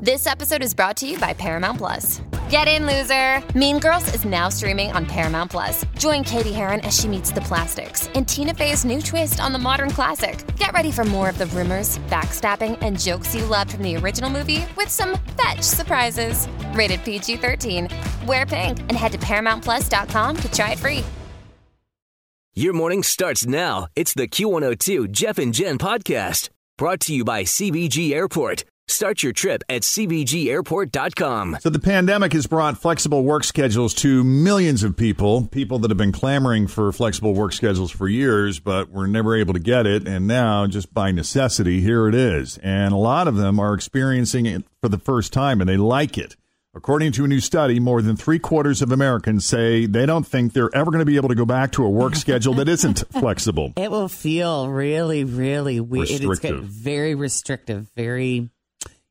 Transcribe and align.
This 0.00 0.28
episode 0.28 0.62
is 0.62 0.74
brought 0.74 0.96
to 0.98 1.08
you 1.08 1.18
by 1.18 1.32
Paramount 1.32 1.78
Plus. 1.78 2.22
Get 2.48 2.68
in, 2.68 2.86
loser! 2.86 3.42
Mean 3.58 3.80
Girls 3.80 4.14
is 4.14 4.24
now 4.24 4.48
streaming 4.48 4.92
on 4.92 5.04
Paramount 5.04 5.50
Plus. 5.50 5.84
Join 5.98 6.22
Cady 6.22 6.52
Heron 6.52 6.78
as 6.82 6.96
she 6.96 7.08
meets 7.08 7.32
the 7.32 7.40
plastics 7.40 8.06
in 8.14 8.24
Tina 8.24 8.54
Fey's 8.54 8.84
new 8.84 9.02
twist 9.02 9.40
on 9.40 9.52
the 9.52 9.58
modern 9.58 9.90
classic. 9.90 10.38
Get 10.56 10.72
ready 10.72 10.92
for 10.92 11.04
more 11.04 11.28
of 11.28 11.36
the 11.36 11.46
rumors, 11.46 11.98
backstabbing, 12.10 12.78
and 12.80 12.96
jokes 12.96 13.34
you 13.34 13.44
loved 13.44 13.72
from 13.72 13.82
the 13.82 13.96
original 13.96 14.30
movie 14.30 14.64
with 14.76 14.88
some 14.88 15.18
fetch 15.36 15.62
surprises. 15.62 16.46
Rated 16.74 17.02
PG 17.02 17.38
13. 17.38 17.88
Wear 18.24 18.46
pink 18.46 18.78
and 18.78 18.92
head 18.92 19.10
to 19.10 19.18
ParamountPlus.com 19.18 20.36
to 20.36 20.52
try 20.52 20.72
it 20.72 20.78
free. 20.78 21.04
Your 22.54 22.72
morning 22.72 23.02
starts 23.02 23.46
now. 23.46 23.88
It's 23.96 24.14
the 24.14 24.28
Q102 24.28 25.10
Jeff 25.10 25.38
and 25.38 25.52
Jen 25.52 25.76
podcast 25.76 26.50
brought 26.76 27.00
to 27.00 27.12
you 27.12 27.24
by 27.24 27.42
CVG 27.42 28.12
Airport. 28.12 28.62
Start 28.88 29.22
your 29.22 29.32
trip 29.32 29.62
at 29.68 29.82
CVGAirport.com. 29.82 31.58
So 31.60 31.70
the 31.70 31.78
pandemic 31.78 32.32
has 32.32 32.46
brought 32.46 32.78
flexible 32.78 33.22
work 33.22 33.44
schedules 33.44 33.94
to 33.94 34.24
millions 34.24 34.82
of 34.82 34.96
people, 34.96 35.46
people 35.46 35.78
that 35.80 35.90
have 35.90 35.98
been 35.98 36.12
clamoring 36.12 36.66
for 36.66 36.90
flexible 36.92 37.34
work 37.34 37.52
schedules 37.52 37.90
for 37.90 38.08
years, 38.08 38.60
but 38.60 38.90
were 38.90 39.06
never 39.06 39.36
able 39.36 39.54
to 39.54 39.60
get 39.60 39.86
it. 39.86 40.08
And 40.08 40.26
now, 40.26 40.66
just 40.66 40.92
by 40.92 41.12
necessity, 41.12 41.80
here 41.80 42.08
it 42.08 42.14
is. 42.14 42.58
And 42.58 42.92
a 42.92 42.96
lot 42.96 43.28
of 43.28 43.36
them 43.36 43.60
are 43.60 43.74
experiencing 43.74 44.46
it 44.46 44.64
for 44.80 44.88
the 44.88 44.98
first 44.98 45.32
time 45.32 45.60
and 45.60 45.68
they 45.68 45.76
like 45.76 46.16
it. 46.16 46.36
According 46.74 47.12
to 47.12 47.24
a 47.24 47.28
new 47.28 47.40
study, 47.40 47.80
more 47.80 48.02
than 48.02 48.14
three 48.14 48.38
quarters 48.38 48.82
of 48.82 48.92
Americans 48.92 49.44
say 49.44 49.86
they 49.86 50.06
don't 50.06 50.26
think 50.26 50.52
they're 50.52 50.74
ever 50.74 50.90
going 50.90 51.00
to 51.00 51.06
be 51.06 51.16
able 51.16 51.28
to 51.30 51.34
go 51.34 51.44
back 51.46 51.72
to 51.72 51.84
a 51.84 51.90
work 51.90 52.14
schedule 52.24 52.54
that 52.54 52.68
isn't 52.68 53.04
flexible. 53.10 53.72
It 53.76 53.90
will 53.90 54.08
feel 54.08 54.68
really, 54.68 55.24
really 55.24 55.80
weird. 55.80 56.10
It's 56.10 56.24
Restrictive. 56.24 56.64
very 56.64 57.14
restrictive. 57.14 57.90
Very, 57.96 58.50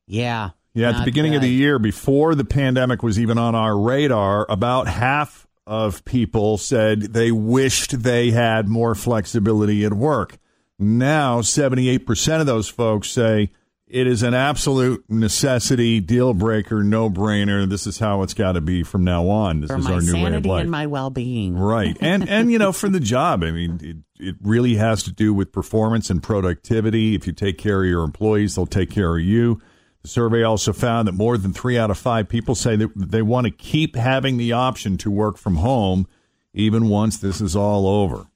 yeah. 0.08 0.50
Yeah, 0.74 0.90
at 0.90 0.98
the 0.98 1.04
beginning 1.04 1.34
of 1.34 1.42
the 1.42 1.50
year, 1.50 1.78
before 1.78 2.36
the 2.36 2.44
pandemic 2.44 3.02
was 3.02 3.18
even 3.18 3.36
on 3.36 3.56
our 3.56 3.76
radar, 3.76 4.46
about 4.48 4.86
half 4.86 5.48
of 5.66 6.04
people 6.04 6.56
said 6.56 7.00
they 7.00 7.32
wished 7.32 8.02
they 8.02 8.30
had 8.30 8.68
more 8.68 8.94
flexibility 8.94 9.84
at 9.84 9.92
work. 9.92 10.38
Now, 10.78 11.40
78% 11.40 12.40
of 12.40 12.46
those 12.46 12.68
folks 12.68 13.10
say 13.10 13.50
it 13.88 14.06
is 14.06 14.22
an 14.22 14.34
absolute 14.34 15.04
necessity, 15.08 16.00
deal 16.00 16.32
breaker, 16.32 16.82
no 16.82 17.10
brainer. 17.10 17.68
This 17.68 17.86
is 17.86 17.98
how 17.98 18.22
it's 18.22 18.34
got 18.34 18.52
to 18.52 18.60
be 18.60 18.82
from 18.82 19.02
now 19.02 19.28
on. 19.28 19.60
This 19.60 19.70
for 19.70 19.78
is 19.78 19.86
our 19.86 20.00
new 20.00 20.24
way 20.24 20.34
of 20.34 20.46
life. 20.46 20.62
and 20.62 20.70
my 20.70 20.86
well-being. 20.86 21.58
Right. 21.58 21.96
And 22.00 22.28
and 22.28 22.52
you 22.52 22.58
know, 22.58 22.72
for 22.72 22.88
the 22.88 23.00
job, 23.00 23.42
I 23.42 23.50
mean, 23.50 23.80
it, 23.82 24.24
it 24.24 24.36
really 24.42 24.76
has 24.76 25.02
to 25.04 25.12
do 25.12 25.34
with 25.34 25.52
performance 25.52 26.10
and 26.10 26.22
productivity. 26.22 27.14
If 27.14 27.26
you 27.26 27.32
take 27.32 27.58
care 27.58 27.82
of 27.82 27.88
your 27.88 28.04
employees, 28.04 28.54
they'll 28.54 28.66
take 28.66 28.90
care 28.90 29.16
of 29.16 29.22
you. 29.22 29.60
The 30.02 30.08
survey 30.08 30.42
also 30.42 30.72
found 30.72 31.08
that 31.08 31.12
more 31.12 31.36
than 31.36 31.52
3 31.52 31.76
out 31.78 31.90
of 31.90 31.98
5 31.98 32.28
people 32.28 32.54
say 32.54 32.76
that 32.76 32.90
they 32.94 33.22
want 33.22 33.46
to 33.46 33.50
keep 33.50 33.96
having 33.96 34.36
the 34.36 34.52
option 34.52 34.96
to 34.98 35.10
work 35.10 35.36
from 35.36 35.56
home 35.56 36.06
even 36.54 36.88
once 36.88 37.18
this 37.18 37.40
is 37.40 37.54
all 37.54 37.86
over. 37.86 38.26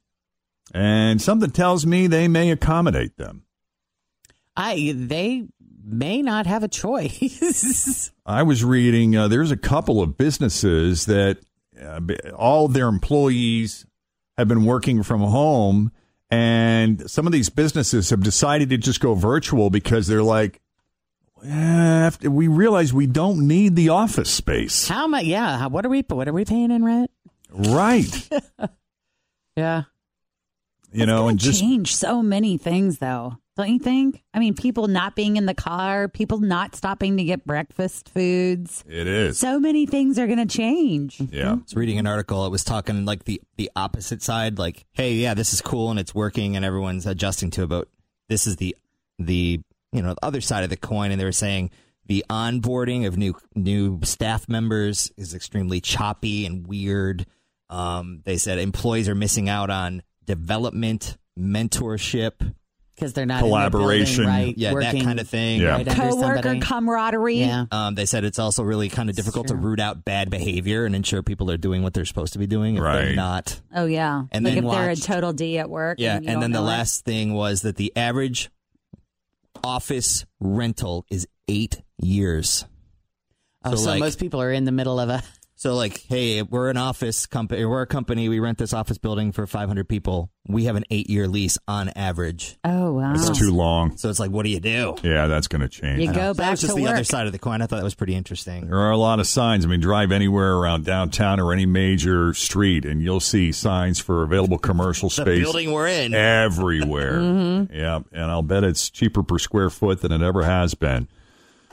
And 0.72 1.20
something 1.20 1.50
tells 1.50 1.84
me 1.84 2.06
they 2.06 2.28
may 2.28 2.50
accommodate 2.50 3.16
them. 3.16 3.44
I 4.56 4.92
they 4.94 5.46
may 5.84 6.22
not 6.22 6.46
have 6.46 6.62
a 6.62 6.68
choice. 6.68 8.10
I 8.26 8.42
was 8.42 8.64
reading 8.64 9.16
uh, 9.16 9.28
there's 9.28 9.50
a 9.50 9.56
couple 9.56 10.00
of 10.00 10.16
businesses 10.16 11.06
that 11.06 11.38
uh, 11.80 12.00
all 12.34 12.68
their 12.68 12.88
employees 12.88 13.86
have 14.38 14.48
been 14.48 14.64
working 14.64 15.02
from 15.02 15.20
home, 15.20 15.92
and 16.30 17.10
some 17.10 17.26
of 17.26 17.32
these 17.32 17.50
businesses 17.50 18.10
have 18.10 18.22
decided 18.22 18.70
to 18.70 18.78
just 18.78 19.00
go 19.00 19.14
virtual 19.14 19.68
because 19.68 20.06
they're 20.06 20.22
like, 20.22 20.61
after- 21.44 22.30
we 22.30 22.48
realize 22.48 22.92
we 22.92 23.06
don't 23.06 23.46
need 23.46 23.76
the 23.76 23.88
office 23.90 24.30
space, 24.30 24.88
How 24.88 25.06
much? 25.06 25.24
Yeah. 25.24 25.58
How, 25.58 25.68
what 25.68 25.84
are 25.86 25.88
we? 25.88 26.02
What 26.08 26.28
are 26.28 26.32
we 26.32 26.44
paying 26.44 26.70
in 26.70 26.84
rent? 26.84 27.10
right? 27.50 28.28
Yeah. 29.56 29.82
You 30.92 31.04
know, 31.06 31.28
and 31.28 31.38
just 31.38 31.60
change 31.60 31.94
so 31.94 32.22
many 32.22 32.56
things, 32.58 32.98
though, 32.98 33.36
don't 33.56 33.68
you 33.70 33.78
think? 33.78 34.22
I 34.34 34.38
mean, 34.38 34.54
people 34.54 34.88
not 34.88 35.14
being 35.14 35.36
in 35.36 35.44
the 35.46 35.54
car, 35.54 36.08
people 36.08 36.38
not 36.40 36.74
stopping 36.74 37.16
to 37.18 37.24
get 37.24 37.46
breakfast 37.46 38.08
foods. 38.10 38.84
it 38.88 39.06
is, 39.06 39.38
So 39.38 39.58
many 39.60 39.84
things 39.86 40.18
are 40.18 40.26
going 40.26 40.38
to 40.38 40.46
change. 40.46 41.20
yeah. 41.30 41.52
I 41.52 41.54
was 41.54 41.74
reading 41.74 41.98
an 41.98 42.06
article. 42.06 42.44
It 42.46 42.50
was 42.50 42.64
talking 42.64 43.04
like 43.04 43.24
the 43.24 43.40
the 43.56 43.70
opposite 43.76 44.22
side. 44.22 44.58
Like, 44.58 44.84
hey, 44.92 45.14
yeah, 45.14 45.34
this 45.34 45.52
is 45.54 45.60
cool 45.62 45.90
and 45.90 45.98
it's 45.98 46.14
working 46.14 46.56
and 46.56 46.64
everyone's 46.64 47.06
adjusting 47.06 47.50
to 47.52 47.62
it. 47.64 47.68
But 47.68 47.88
this 48.28 48.46
is 48.46 48.56
the 48.56 48.74
the 49.18 49.60
you 49.92 50.02
know 50.02 50.14
the 50.14 50.24
other 50.24 50.40
side 50.40 50.64
of 50.64 50.70
the 50.70 50.76
coin. 50.76 51.10
And 51.10 51.20
they 51.20 51.24
were 51.24 51.32
saying 51.32 51.70
the 52.06 52.24
onboarding 52.28 53.06
of 53.06 53.16
new 53.16 53.34
new 53.54 54.00
staff 54.02 54.48
members 54.48 55.12
is 55.16 55.34
extremely 55.34 55.80
choppy 55.80 56.46
and 56.46 56.66
weird. 56.66 57.26
Um, 57.70 58.20
they 58.24 58.36
said 58.36 58.58
employees 58.58 59.08
are 59.08 59.14
missing 59.14 59.48
out 59.48 59.70
on 59.70 60.02
development, 60.26 61.16
mentorship, 61.38 62.32
Because 62.94 63.12
they're 63.14 63.24
not 63.26 63.42
in 63.42 63.50
the 63.50 63.56
building, 63.70 63.70
Collaboration. 63.70 64.26
right? 64.26 64.54
yeah, 64.58 64.72
working 64.72 64.98
that 64.98 65.04
kind 65.04 65.20
of 65.20 65.28
thing. 65.28 65.60
Yeah. 65.60 65.70
right 65.76 65.88
under 65.88 65.94
Coworker 66.10 66.42
somebody. 66.42 66.60
camaraderie. 66.60 67.34
Yeah. 67.40 67.64
Um, 67.70 67.94
they 67.94 68.04
said 68.06 68.24
it's 68.24 68.38
also 68.38 68.62
really 68.62 68.88
kind 68.90 69.08
of 69.08 69.16
difficult 69.16 69.48
to 69.48 69.56
root 69.56 69.80
out 69.80 70.04
bad 70.04 70.28
behavior 70.30 70.84
and 70.84 70.94
ensure 70.94 71.22
people 71.22 71.50
are 71.50 71.56
doing 71.56 71.82
what 71.82 71.94
they're 71.94 72.04
supposed 72.04 72.34
to 72.34 72.38
be 72.38 72.46
doing 72.46 72.76
if 72.76 72.82
Right. 72.82 73.04
they're 73.06 73.14
not. 73.16 73.60
Oh 73.74 73.86
yeah. 73.86 74.24
And 74.32 74.44
like 74.44 74.54
then 74.54 74.64
if 74.64 74.70
they're 74.70 74.90
a 74.90 74.96
total 74.96 75.32
D 75.32 75.58
at 75.58 75.70
work. 75.70 75.98
Yeah, 75.98 76.16
and, 76.16 76.28
and 76.28 76.42
then 76.42 76.52
the 76.52 76.58
it. 76.58 76.62
last 76.62 77.04
thing 77.04 77.32
was 77.32 77.62
that 77.62 77.76
the 77.76 77.92
average 77.96 78.50
office 79.64 80.24
rental 80.40 81.04
is 81.10 81.26
eight 81.48 81.82
years. 81.98 82.64
Oh, 83.64 83.70
So, 83.72 83.76
so 83.76 83.90
like- 83.90 84.00
most 84.00 84.18
people 84.18 84.40
are 84.42 84.52
in 84.52 84.64
the 84.64 84.72
middle 84.72 84.98
of 84.98 85.08
a. 85.08 85.22
So, 85.62 85.76
like, 85.76 86.04
hey, 86.08 86.42
we're 86.42 86.70
an 86.70 86.76
office 86.76 87.26
company. 87.26 87.64
We're 87.64 87.82
a 87.82 87.86
company. 87.86 88.28
We 88.28 88.40
rent 88.40 88.58
this 88.58 88.72
office 88.72 88.98
building 88.98 89.30
for 89.30 89.46
500 89.46 89.88
people. 89.88 90.28
We 90.48 90.64
have 90.64 90.74
an 90.74 90.82
eight-year 90.90 91.28
lease 91.28 91.56
on 91.68 91.88
average. 91.90 92.56
Oh 92.64 92.94
wow. 92.94 93.12
It's 93.14 93.38
too 93.38 93.52
long. 93.54 93.96
So 93.96 94.10
it's 94.10 94.18
like, 94.18 94.32
what 94.32 94.42
do 94.42 94.50
you 94.50 94.58
do? 94.58 94.96
Yeah, 95.04 95.28
that's 95.28 95.46
going 95.46 95.60
to 95.60 95.68
change. 95.68 96.02
You 96.02 96.10
I 96.10 96.14
go 96.14 96.20
know. 96.20 96.32
So 96.32 96.32
that 96.32 96.36
back 96.38 96.50
was 96.50 96.60
just 96.62 96.72
to 96.72 96.76
the 96.78 96.82
work. 96.82 96.94
other 96.94 97.04
side 97.04 97.26
of 97.26 97.32
the 97.32 97.38
coin. 97.38 97.62
I 97.62 97.66
thought 97.66 97.76
that 97.76 97.84
was 97.84 97.94
pretty 97.94 98.16
interesting. 98.16 98.66
There 98.66 98.76
are 98.76 98.90
a 98.90 98.96
lot 98.96 99.20
of 99.20 99.28
signs. 99.28 99.64
I 99.64 99.68
mean, 99.68 99.78
drive 99.78 100.10
anywhere 100.10 100.56
around 100.56 100.84
downtown 100.84 101.38
or 101.38 101.52
any 101.52 101.64
major 101.66 102.34
street, 102.34 102.84
and 102.84 103.00
you'll 103.00 103.20
see 103.20 103.52
signs 103.52 104.00
for 104.00 104.24
available 104.24 104.58
commercial 104.58 105.10
The 105.10 105.22
space 105.22 105.42
building 105.44 105.70
we're 105.70 105.86
in. 105.86 106.12
everywhere. 106.12 107.20
Mm-hmm. 107.20 107.72
Yeah, 107.72 108.00
and 108.10 108.32
I'll 108.32 108.42
bet 108.42 108.64
it's 108.64 108.90
cheaper 108.90 109.22
per 109.22 109.38
square 109.38 109.70
foot 109.70 110.00
than 110.00 110.10
it 110.10 110.22
ever 110.22 110.42
has 110.42 110.74
been. 110.74 111.06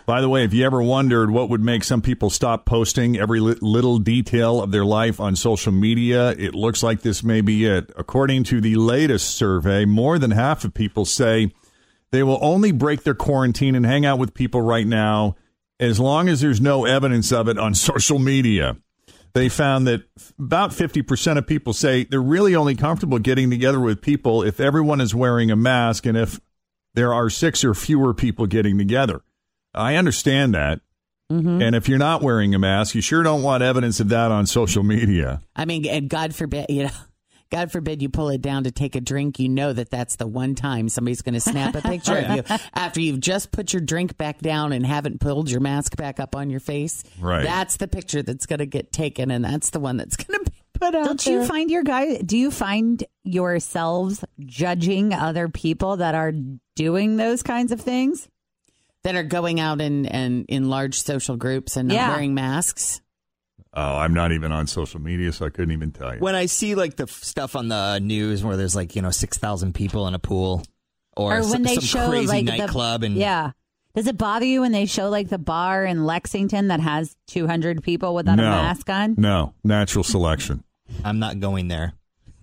By 0.10 0.22
the 0.22 0.30
way, 0.30 0.44
if 0.44 0.56
you 0.56 0.66
ever 0.66 0.82
wondered 0.82 1.30
what 1.30 1.52
would 1.52 1.62
make 1.62 1.84
some 1.84 2.02
people 2.02 2.32
stop 2.32 2.66
posting 2.66 3.16
every 3.20 3.40
little 3.40 4.00
detail 4.00 4.60
of 4.60 4.72
their 4.72 4.84
life 4.84 5.20
on 5.20 5.36
social 5.36 5.72
media, 5.72 6.32
it 6.32 6.56
looks 6.56 6.82
like 6.82 7.02
this 7.02 7.24
may 7.24 7.42
be 7.42 7.68
it. 7.68 7.92
According 7.96 8.46
to 8.46 8.60
the 8.60 8.76
latest 8.76 9.36
survey, 9.36 9.86
more 9.86 10.18
than 10.18 10.32
half 10.32 10.64
of 10.64 10.74
people 10.74 11.06
say 11.06 11.54
they 12.10 12.24
will 12.24 12.40
only 12.42 12.72
break 12.72 13.04
their 13.04 13.14
quarantine 13.14 13.76
and 13.76 13.86
hang 13.86 14.04
out 14.04 14.18
with 14.18 14.34
people 14.34 14.64
right 14.64 14.88
now 14.88 15.36
as 15.80 16.00
long 16.00 16.28
as 16.28 16.42
there's 16.42 16.60
no 16.60 16.86
evidence 16.86 17.32
of 17.32 17.48
it 17.48 17.60
on 17.60 17.76
social 17.76 18.18
media. 18.18 18.78
They 19.36 19.48
found 19.48 19.86
that 19.86 20.06
about 20.40 20.72
50% 20.72 21.38
of 21.38 21.46
people 21.46 21.72
say 21.72 22.06
they're 22.06 22.20
really 22.20 22.56
only 22.56 22.74
comfortable 22.74 23.20
getting 23.20 23.52
together 23.52 23.80
with 23.80 24.02
people 24.02 24.42
if 24.42 24.60
everyone 24.60 25.02
is 25.02 25.14
wearing 25.14 25.52
a 25.52 25.56
mask 25.56 26.08
and 26.08 26.18
if 26.18 26.40
there 26.96 27.14
are 27.14 27.30
six 27.30 27.64
or 27.64 27.76
fewer 27.76 28.16
people 28.16 28.48
getting 28.48 28.80
together. 28.80 29.22
I 29.74 29.96
understand 29.96 30.54
that. 30.56 30.82
Mm-hmm. 31.32 31.62
And 31.62 31.76
if 31.76 31.88
you're 31.88 32.00
not 32.00 32.24
wearing 32.24 32.56
a 32.56 32.60
mask, 32.60 32.96
you 32.96 33.02
sure 33.02 33.22
don't 33.22 33.44
want 33.44 33.62
evidence 33.62 34.00
of 34.00 34.10
that 34.10 34.32
on 34.32 34.48
social 34.48 34.84
media. 34.84 35.42
I 35.56 35.66
mean, 35.66 35.86
and 35.86 36.10
God 36.10 36.34
forbid, 36.34 36.66
you 36.70 36.84
know, 36.84 36.90
God 37.52 37.72
forbid 37.72 38.02
you 38.02 38.10
pull 38.10 38.30
it 38.30 38.42
down 38.42 38.66
to 38.66 38.72
take 38.72 38.96
a 38.96 39.02
drink. 39.02 39.40
You 39.40 39.50
know 39.50 39.74
that 39.74 39.90
that's 39.90 40.18
the 40.18 40.28
one 40.28 40.54
time 40.54 40.88
somebody's 40.88 41.22
going 41.22 41.34
to 41.34 41.40
snap 41.40 41.76
a 41.76 41.82
picture 41.82 42.18
of 42.18 42.36
you 42.36 42.44
after 42.74 43.02
you've 43.02 43.20
just 43.20 43.52
put 43.52 43.74
your 43.74 43.82
drink 43.82 44.18
back 44.18 44.40
down 44.40 44.72
and 44.72 44.86
haven't 44.86 45.20
pulled 45.20 45.50
your 45.50 45.60
mask 45.60 45.96
back 45.96 46.20
up 46.20 46.36
on 46.36 46.50
your 46.50 46.60
face. 46.60 47.04
Right. 47.20 47.44
That's 47.44 47.78
the 47.78 47.88
picture 47.88 48.22
that's 48.22 48.46
going 48.46 48.60
to 48.60 48.68
get 48.68 48.92
taken, 48.92 49.32
and 49.32 49.44
that's 49.44 49.72
the 49.72 49.80
one 49.80 49.98
that's 49.98 50.16
going 50.16 50.44
to 50.44 50.52
be 50.52 50.58
put 50.74 50.94
out. 50.94 51.06
Don't 51.06 51.26
you 51.26 51.46
find 51.46 51.72
your 51.72 51.84
guy? 51.84 52.18
Do 52.18 52.38
you 52.38 52.52
find 52.52 53.04
yourselves 53.24 54.24
judging 54.40 55.14
other 55.14 55.50
people 55.50 55.98
that 55.98 56.14
are 56.14 56.34
doing 56.76 57.18
those 57.18 57.42
kinds 57.42 57.72
of 57.72 57.82
things? 57.82 58.28
That 59.12 59.18
are 59.18 59.24
going 59.24 59.60
out 59.60 59.82
and 59.82 60.06
and 60.06 60.46
in 60.48 60.70
large 60.70 61.02
social 61.02 61.36
groups 61.36 61.76
and 61.78 61.88
not 61.88 61.96
Yeah. 61.96 62.10
wearing 62.10 62.36
masks? 62.36 63.02
Oh, 63.74 63.98
I'm 63.98 64.14
not 64.14 64.32
even 64.32 64.52
on 64.52 64.68
social 64.68 65.00
media, 65.00 65.32
so 65.32 65.46
I 65.46 65.50
couldn't 65.50 65.72
even 65.72 65.92
tell 65.92 66.14
you. 66.14 66.20
When 66.20 66.36
I 66.36 66.46
see 66.46 66.76
like 66.76 66.96
the 66.96 67.04
f- 67.04 67.10
stuff 67.24 67.56
on 67.56 67.68
the 67.68 68.00
news 68.00 68.44
where 68.44 68.56
there's 68.58 68.76
like 68.76 68.96
you 68.96 69.02
know 69.02 69.12
six 69.12 69.38
thousand 69.38 69.74
people 69.74 70.08
in 70.08 70.14
a 70.14 70.20
pool, 70.20 70.64
or, 71.18 71.34
or 71.34 71.40
s- 71.40 71.52
when 71.52 71.64
they 71.64 71.76
some 71.76 71.84
show 71.84 72.10
crazy 72.10 72.28
like 72.28 72.46
nightclub, 72.46 73.02
the, 73.02 73.08
and 73.08 73.16
yeah. 73.16 73.52
Does 73.96 74.06
it 74.06 74.18
bother 74.20 74.46
you 74.46 74.62
when 74.62 74.72
they 74.72 74.86
show 74.86 75.10
like 75.10 75.30
the 75.30 75.40
bar 75.40 75.84
in 75.84 76.06
Lexington 76.06 76.68
that 76.68 76.80
has 76.80 77.16
200 77.28 77.82
people 77.82 78.14
without 78.14 78.36
no, 78.36 78.44
a 78.46 78.50
mask 78.52 78.88
on? 78.90 79.16
No, 79.18 79.56
natural 79.64 80.04
selection. 80.04 80.64
I'm 81.04 81.18
not 81.18 81.40
going 81.40 81.68
there. 81.70 81.94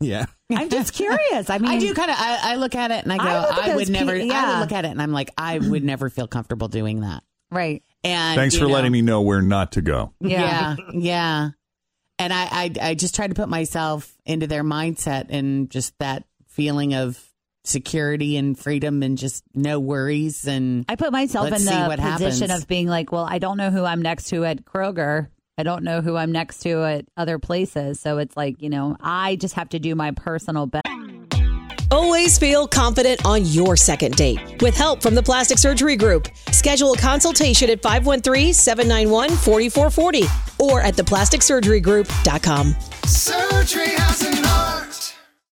Yeah, 0.00 0.26
I'm 0.50 0.69
just 0.69 0.93
curious. 0.93 1.50
I 1.50 1.58
mean, 1.58 1.70
I 1.70 1.78
do 1.78 1.94
kind 1.94 2.10
of. 2.10 2.16
I, 2.19 2.52
I 2.52 2.54
look 2.56 2.75
at 2.75 2.90
it 2.90 3.04
and 3.04 3.12
I 3.12 3.16
go, 3.16 3.25
I 3.25 3.70
I, 3.70 3.76
would 3.76 3.88
never. 3.88 4.12
pe- 4.12 4.22
I 4.22 4.25
yeah. 4.25 4.52
would 4.52 4.60
look 4.60 4.72
at 4.72 4.84
it 4.84 4.88
and 4.88 5.00
I'm 5.00 5.12
like, 5.12 5.31
I 5.37 5.58
would 5.58 5.84
never 5.84 6.10
feel 6.10 6.26
comfortable 6.26 6.69
doing 6.69 7.00
that. 7.00 7.22
Right. 7.50 7.82
And 8.04 8.37
Thanks 8.37 8.56
for 8.56 8.66
know, 8.66 8.70
letting 8.70 8.93
me 8.93 9.02
know 9.02 9.22
where 9.22 9.43
not 9.43 9.72
to 9.72 9.82
go. 9.82 10.12
Yeah, 10.20 10.76
yeah. 10.93 11.50
And 12.19 12.32
I, 12.32 12.48
I, 12.50 12.72
I 12.81 12.94
just 12.94 13.14
try 13.14 13.26
to 13.26 13.34
put 13.34 13.48
myself 13.48 14.12
into 14.25 14.46
their 14.46 14.64
mindset 14.64 15.26
and 15.28 15.70
just 15.70 15.98
that 15.98 16.25
feeling 16.46 16.94
of 16.94 17.22
security 17.64 18.37
and 18.37 18.58
freedom 18.58 19.02
and 19.02 19.19
just 19.19 19.43
no 19.54 19.81
worries 19.81 20.46
and 20.46 20.84
I 20.88 20.94
put 20.94 21.10
myself 21.12 21.48
in 21.48 21.52
the 21.64 21.96
position 22.00 22.48
happens. 22.48 22.62
of 22.62 22.69
being 22.69 22.87
like, 22.87 23.10
well, 23.10 23.26
I 23.28 23.38
don't 23.38 23.56
know 23.56 23.70
who 23.70 23.84
I'm 23.84 24.00
next 24.02 24.28
to 24.28 24.44
at 24.44 24.64
Kroger. 24.64 25.28
I 25.58 25.62
don't 25.62 25.85
know 25.85 26.03
who 26.03 26.17
I'm 26.17 26.32
next 26.32 26.58
to 26.62 26.85
at 26.85 27.06
other 27.17 27.38
places. 27.38 27.99
So 27.99 28.19
it's 28.19 28.37
like, 28.37 28.61
you 28.61 28.69
know, 28.69 28.94
I 29.00 29.37
just 29.37 29.55
have 29.55 29.70
to 29.70 29.79
do 29.79 29.94
my 29.94 30.11
personal 30.11 30.67
best. 30.67 30.87
Always 31.91 32.38
feel 32.38 32.69
confident 32.69 33.25
on 33.25 33.47
your 33.47 33.75
second 33.76 34.17
date. 34.17 34.61
With 34.61 34.76
help 34.76 35.00
from 35.00 35.14
the 35.14 35.23
Plastic 35.23 35.56
Surgery 35.56 35.97
Group, 35.97 36.29
schedule 36.50 36.93
a 36.93 36.99
consultation 36.99 37.70
at 37.70 37.81
513-791-4440 37.81 40.61
or 40.61 40.82
at 40.82 40.93
theplasticsurgerygroup.com. 40.94 42.75
Surgery 43.05 43.88
has 43.88 44.23
an 44.23 44.44
art. 44.44 44.85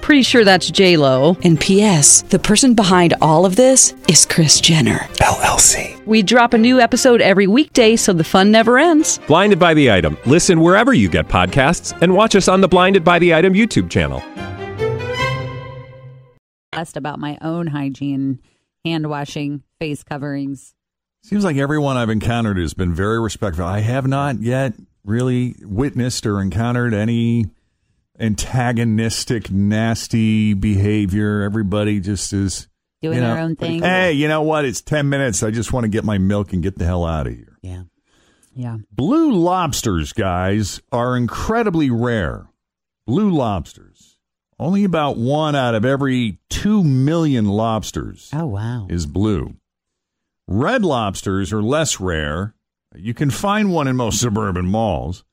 Pretty 0.00 0.22
sure 0.22 0.44
that's 0.44 0.70
J 0.70 0.96
Lo. 0.96 1.36
And 1.44 1.60
P.S. 1.60 2.22
The 2.22 2.38
person 2.38 2.74
behind 2.74 3.14
all 3.20 3.44
of 3.46 3.56
this 3.56 3.94
is 4.08 4.24
Kris 4.26 4.60
Jenner 4.60 4.98
LLC. 5.20 6.04
We 6.06 6.22
drop 6.22 6.54
a 6.54 6.58
new 6.58 6.80
episode 6.80 7.20
every 7.20 7.46
weekday, 7.46 7.96
so 7.96 8.12
the 8.12 8.24
fun 8.24 8.50
never 8.50 8.78
ends. 8.78 9.18
Blinded 9.26 9.58
by 9.58 9.74
the 9.74 9.90
item. 9.90 10.16
Listen 10.26 10.60
wherever 10.60 10.92
you 10.92 11.08
get 11.08 11.28
podcasts, 11.28 11.96
and 12.02 12.14
watch 12.14 12.34
us 12.34 12.48
on 12.48 12.60
the 12.60 12.68
Blinded 12.68 13.04
by 13.04 13.18
the 13.18 13.34
Item 13.34 13.52
YouTube 13.54 13.90
channel. 13.90 14.22
Best 16.72 16.96
about 16.96 17.18
my 17.18 17.36
own 17.42 17.66
hygiene, 17.66 18.40
hand 18.84 19.08
washing, 19.08 19.62
face 19.78 20.02
coverings. 20.02 20.74
Seems 21.22 21.44
like 21.44 21.56
everyone 21.56 21.96
I've 21.96 22.10
encountered 22.10 22.56
has 22.56 22.72
been 22.74 22.94
very 22.94 23.20
respectful. 23.20 23.66
I 23.66 23.80
have 23.80 24.06
not 24.06 24.40
yet 24.40 24.72
really 25.04 25.56
witnessed 25.62 26.24
or 26.26 26.40
encountered 26.40 26.94
any 26.94 27.46
antagonistic, 28.20 29.50
nasty 29.50 30.54
behavior. 30.54 31.42
Everybody 31.42 32.00
just 32.00 32.32
is 32.32 32.68
Doing 33.02 33.16
you 33.16 33.20
know, 33.22 33.34
their 33.34 33.42
own 33.42 33.56
thing. 33.56 33.82
Hey, 33.82 34.12
you 34.12 34.28
know 34.28 34.42
what? 34.42 34.64
It's 34.64 34.82
10 34.82 35.08
minutes. 35.08 35.42
I 35.42 35.50
just 35.50 35.72
want 35.72 35.84
to 35.84 35.88
get 35.88 36.04
my 36.04 36.18
milk 36.18 36.52
and 36.52 36.62
get 36.62 36.76
the 36.78 36.84
hell 36.84 37.04
out 37.04 37.26
of 37.26 37.34
here. 37.34 37.56
yeah. 37.62 37.82
Yeah. 38.52 38.78
Blue 38.90 39.32
lobsters, 39.32 40.12
guys, 40.12 40.80
are 40.90 41.16
incredibly 41.16 41.88
rare. 41.88 42.48
Blue 43.06 43.30
lobsters. 43.30 44.16
Only 44.58 44.82
about 44.84 45.16
one 45.16 45.54
out 45.54 45.74
of 45.76 45.84
every 45.84 46.40
2 46.50 46.82
million 46.82 47.46
lobsters 47.46 48.28
Oh 48.34 48.46
wow. 48.46 48.88
is 48.90 49.06
blue. 49.06 49.54
Red 50.48 50.84
lobsters 50.84 51.52
are 51.52 51.62
less 51.62 52.00
rare. 52.00 52.54
You 52.94 53.14
can 53.14 53.30
find 53.30 53.72
one 53.72 53.86
in 53.86 53.94
most 53.96 54.20
suburban 54.20 54.66
malls. 54.66 55.24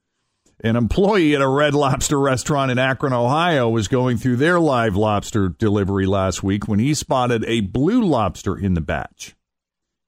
An 0.63 0.75
employee 0.75 1.35
at 1.35 1.41
a 1.41 1.47
red 1.47 1.75
lobster 1.75 2.19
restaurant 2.19 2.71
in 2.71 2.79
Akron, 2.79 3.13
Ohio, 3.13 3.69
was 3.69 3.87
going 3.87 4.17
through 4.17 4.37
their 4.37 4.59
live 4.59 4.95
lobster 4.95 5.49
delivery 5.49 6.07
last 6.07 6.41
week 6.41 6.67
when 6.67 6.79
he 6.79 6.93
spotted 6.95 7.45
a 7.45 7.61
blue 7.61 8.03
lobster 8.03 8.57
in 8.57 8.73
the 8.73 8.81
batch. 8.81 9.35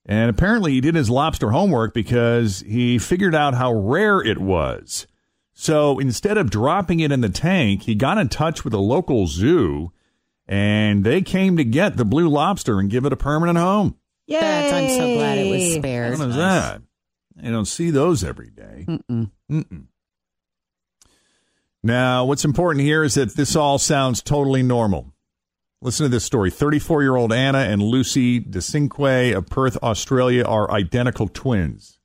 And 0.06 0.28
apparently, 0.28 0.72
he 0.72 0.80
did 0.80 0.96
his 0.96 1.08
lobster 1.08 1.50
homework 1.50 1.94
because 1.94 2.60
he 2.66 2.98
figured 2.98 3.34
out 3.34 3.54
how 3.54 3.72
rare 3.72 4.20
it 4.20 4.38
was. 4.38 5.06
So 5.52 5.98
instead 6.00 6.36
of 6.36 6.50
dropping 6.50 6.98
it 7.00 7.12
in 7.12 7.20
the 7.20 7.28
tank, 7.28 7.82
he 7.82 7.94
got 7.94 8.18
in 8.18 8.28
touch 8.28 8.64
with 8.64 8.72
a 8.74 8.78
local 8.78 9.28
zoo 9.28 9.92
and 10.48 11.04
they 11.04 11.22
came 11.22 11.56
to 11.58 11.64
get 11.64 11.96
the 11.96 12.04
blue 12.04 12.28
lobster 12.28 12.80
and 12.80 12.90
give 12.90 13.04
it 13.04 13.12
a 13.12 13.16
permanent 13.16 13.58
home. 13.58 13.94
Yay. 14.26 14.40
That's, 14.40 14.72
I'm 14.72 14.88
so 14.88 15.14
glad 15.14 15.38
it 15.38 15.50
was 15.50 15.62
What 15.74 15.78
spared. 15.80 16.12
is 16.14 16.36
that? 16.36 16.82
You 17.40 17.52
don't 17.52 17.66
see 17.66 17.90
those 17.90 18.24
every 18.24 18.50
day. 18.50 18.84
Mm-mm. 18.88 19.30
Mm-mm. 19.50 19.84
Now, 21.82 22.24
what's 22.24 22.44
important 22.44 22.84
here 22.84 23.02
is 23.02 23.14
that 23.14 23.36
this 23.36 23.56
all 23.56 23.78
sounds 23.78 24.22
totally 24.22 24.62
normal. 24.62 25.14
Listen 25.82 26.04
to 26.04 26.10
this 26.10 26.24
story. 26.24 26.50
34 26.50 27.02
year 27.02 27.16
old 27.16 27.32
Anna 27.32 27.60
and 27.60 27.82
Lucy 27.82 28.38
DeCinque 28.38 29.34
of 29.34 29.46
Perth, 29.46 29.78
Australia 29.82 30.44
are 30.44 30.70
identical 30.70 31.26
twins. 31.26 31.98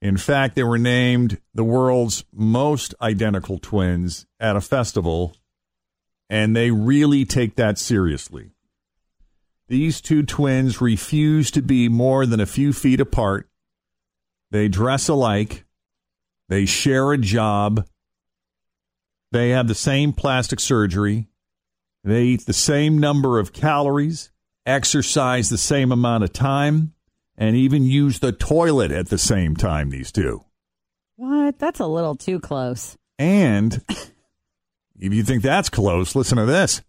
In 0.00 0.16
fact, 0.16 0.54
they 0.54 0.62
were 0.62 0.78
named 0.78 1.40
the 1.52 1.64
world's 1.64 2.24
most 2.32 2.94
identical 3.02 3.58
twins 3.58 4.26
at 4.40 4.56
a 4.56 4.60
festival, 4.60 5.36
and 6.30 6.56
they 6.56 6.70
really 6.70 7.24
take 7.24 7.56
that 7.56 7.78
seriously. 7.78 8.52
These 9.66 10.00
two 10.00 10.22
twins 10.22 10.80
refuse 10.80 11.50
to 11.50 11.60
be 11.60 11.88
more 11.88 12.24
than 12.24 12.40
a 12.40 12.46
few 12.46 12.72
feet 12.72 13.00
apart. 13.00 13.50
They 14.50 14.68
dress 14.68 15.08
alike. 15.08 15.66
They 16.48 16.64
share 16.64 17.12
a 17.12 17.18
job. 17.18 17.86
They 19.32 19.50
have 19.50 19.68
the 19.68 19.74
same 19.74 20.12
plastic 20.12 20.60
surgery. 20.60 21.28
They 22.04 22.24
eat 22.24 22.46
the 22.46 22.52
same 22.52 22.98
number 22.98 23.38
of 23.38 23.52
calories, 23.52 24.30
exercise 24.64 25.50
the 25.50 25.58
same 25.58 25.92
amount 25.92 26.24
of 26.24 26.32
time, 26.32 26.94
and 27.36 27.54
even 27.56 27.84
use 27.84 28.20
the 28.20 28.32
toilet 28.32 28.90
at 28.90 29.08
the 29.08 29.18
same 29.18 29.56
time, 29.56 29.90
these 29.90 30.10
two. 30.10 30.44
What? 31.16 31.58
That's 31.58 31.80
a 31.80 31.86
little 31.86 32.14
too 32.14 32.40
close. 32.40 32.96
And 33.18 33.82
if 34.98 35.12
you 35.12 35.22
think 35.22 35.42
that's 35.42 35.68
close, 35.68 36.14
listen 36.14 36.38
to 36.38 36.46
this. 36.46 36.82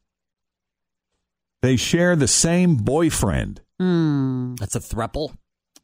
They 1.62 1.76
share 1.76 2.16
the 2.16 2.28
same 2.28 2.78
boyfriend. 2.78 3.62
Hmm. 3.80 4.56
That's 4.56 4.76
a 4.76 4.80
thruple. 4.80 5.36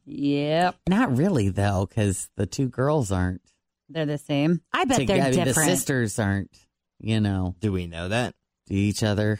Yep. 0.06 0.76
Not 0.88 1.16
really 1.16 1.48
though, 1.48 1.86
because 1.86 2.30
the 2.36 2.46
two 2.46 2.68
girls 2.68 3.12
aren't. 3.12 3.42
They're 3.88 4.06
the 4.06 4.18
same. 4.18 4.60
I 4.72 4.84
bet 4.84 4.98
together. 4.98 5.22
they're 5.30 5.44
different. 5.44 5.68
The 5.70 5.76
sisters 5.76 6.18
aren't. 6.18 6.50
You 6.98 7.20
know, 7.20 7.54
Do 7.60 7.72
we 7.72 7.86
know 7.86 8.08
that? 8.08 8.34
to 8.68 8.74
each 8.74 9.02
other. 9.02 9.38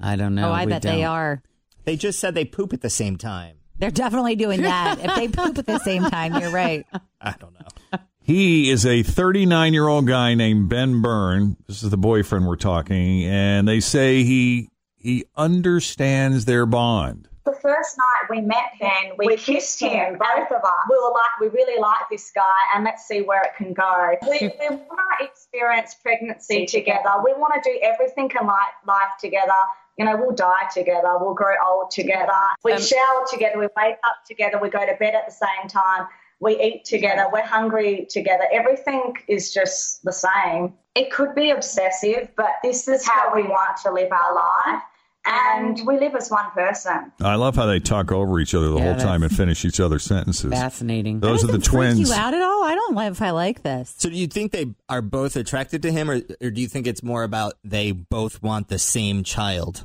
I 0.00 0.16
don't 0.16 0.34
know. 0.34 0.48
oh, 0.50 0.52
I 0.52 0.64
We 0.66 0.72
bet 0.72 0.82
they 0.82 1.00
don't. 1.02 1.04
are. 1.10 1.42
They 1.84 1.96
just 1.96 2.18
said 2.18 2.34
they 2.34 2.44
poop 2.44 2.72
at 2.72 2.80
the 2.82 2.90
same 2.90 3.16
time. 3.16 3.56
They're 3.78 3.90
definitely 3.90 4.36
doing 4.36 4.62
that. 4.62 4.98
if 5.00 5.14
they 5.14 5.28
poop 5.28 5.56
at 5.58 5.66
the 5.66 5.78
same 5.78 6.02
time, 6.04 6.34
you're 6.40 6.50
right. 6.50 6.84
I 7.20 7.34
don't 7.38 7.54
know. 7.54 7.98
He 8.22 8.70
is 8.70 8.84
a 8.84 9.02
39 9.04 9.72
year 9.72 9.86
old 9.86 10.06
guy 10.08 10.34
named 10.34 10.68
Ben 10.68 11.00
Byrne. 11.00 11.56
This 11.68 11.82
is 11.84 11.90
the 11.90 11.96
boyfriend 11.96 12.46
we're 12.46 12.56
talking, 12.56 13.24
and 13.24 13.68
they 13.68 13.78
say 13.80 14.24
he 14.24 14.68
he 14.96 15.24
understands 15.36 16.44
their 16.44 16.66
bond. 16.66 17.28
The 17.46 17.52
first 17.52 17.96
night 17.96 18.28
we 18.28 18.40
met 18.40 18.72
him, 18.74 19.12
we, 19.18 19.36
kissed 19.36 19.78
him, 19.78 20.18
both 20.18 20.50
of 20.50 20.64
us. 20.64 20.72
We 20.90 20.96
were 20.96 21.12
like, 21.12 21.40
we 21.40 21.46
really 21.46 21.80
like 21.80 22.08
this 22.10 22.32
guy, 22.34 22.42
and 22.74 22.82
let's 22.82 23.06
see 23.06 23.22
where 23.22 23.40
it 23.44 23.52
can 23.56 23.72
go. 23.72 24.16
We, 24.28 24.50
we 24.58 24.68
want 24.74 25.00
to 25.20 25.24
experience 25.24 25.94
pregnancy 25.94 26.66
together. 26.66 27.10
We 27.24 27.34
want 27.34 27.54
to 27.62 27.70
do 27.70 27.78
everything 27.82 28.32
in 28.40 28.46
life, 28.48 28.74
life 28.84 29.12
together. 29.20 29.52
You 29.96 30.06
know, 30.06 30.16
we'll 30.16 30.34
die 30.34 30.68
together, 30.74 31.16
we'll 31.20 31.34
grow 31.34 31.54
old 31.64 31.92
together. 31.92 32.32
We 32.64 32.72
um, 32.72 32.82
shower 32.82 33.24
together, 33.30 33.60
we 33.60 33.68
wake 33.76 33.96
up 34.04 34.24
together, 34.26 34.58
we 34.60 34.68
go 34.68 34.84
to 34.84 34.96
bed 34.98 35.14
at 35.14 35.26
the 35.26 35.32
same 35.32 35.68
time, 35.68 36.08
we 36.40 36.60
eat 36.60 36.84
together, 36.84 37.28
we're 37.32 37.46
hungry 37.46 38.08
together. 38.10 38.44
Everything 38.52 39.14
is 39.28 39.54
just 39.54 40.02
the 40.02 40.12
same. 40.12 40.74
It 40.96 41.12
could 41.12 41.36
be 41.36 41.50
obsessive, 41.50 42.28
but 42.36 42.56
this 42.64 42.88
is 42.88 43.06
how 43.06 43.32
we 43.34 43.44
want 43.44 43.76
to 43.84 43.92
live 43.92 44.10
our 44.10 44.34
life. 44.34 44.82
And 45.28 45.80
we 45.86 45.98
live 45.98 46.14
as 46.14 46.30
one 46.30 46.50
person. 46.52 47.10
I 47.20 47.34
love 47.34 47.56
how 47.56 47.66
they 47.66 47.80
talk 47.80 48.12
over 48.12 48.38
each 48.38 48.54
other 48.54 48.68
the 48.68 48.76
Yeah, 48.76 48.92
whole 48.92 48.94
time 48.96 49.22
and 49.24 49.34
finish 49.34 49.64
each 49.64 49.80
other's 49.80 50.04
sentences. 50.04 50.52
Fascinating. 50.52 51.18
Those 51.20 51.42
are 51.42 51.48
the 51.48 51.54
Doesn't 51.58 51.70
freak 51.72 51.94
twins. 51.96 52.08
you 52.08 52.14
out 52.14 52.32
at 52.32 52.42
all? 52.42 52.62
I 52.64 52.74
don't 52.76 52.94
know 52.94 53.02
if 53.08 53.20
I 53.20 53.30
like 53.30 53.62
this. 53.64 53.94
So 53.98 54.08
do 54.08 54.14
you 54.14 54.28
think 54.28 54.52
they 54.52 54.74
are 54.88 55.02
both 55.02 55.34
attracted 55.34 55.82
to 55.82 55.90
him, 55.92 56.08
or, 56.10 56.20
or 56.40 56.50
do 56.50 56.60
you 56.60 56.68
think 56.68 56.86
it's 56.86 57.02
more 57.02 57.24
about 57.24 57.54
they 57.64 57.90
both 57.90 58.40
want 58.42 58.68
the 58.68 58.78
same 58.78 59.24
child? 59.24 59.84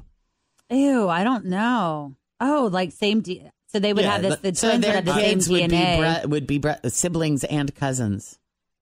Ew, 0.69 1.09
I 1.09 1.23
don't 1.23 1.45
know. 1.45 2.15
Oh, 2.39 2.69
like 2.71 2.91
same. 2.91 3.21
D- 3.21 3.49
so 3.67 3.79
they 3.79 3.93
would 3.93 4.03
Yeah, 4.03 4.11
have 4.13 4.21
this. 4.21 4.37
The 4.39 4.53
So 4.55 4.67
twins 4.69 4.85
would 4.85 4.95
have 4.95 5.05
the 5.05 5.13
same 5.15 5.37
kids 5.37 5.49
would 5.49 5.69
be 5.69 5.97
bre- 5.97 6.27
would 6.27 6.47
be 6.47 6.57
bre- 6.59 6.87
siblings 6.89 7.43
and 7.45 7.73
cousins. 7.73 8.37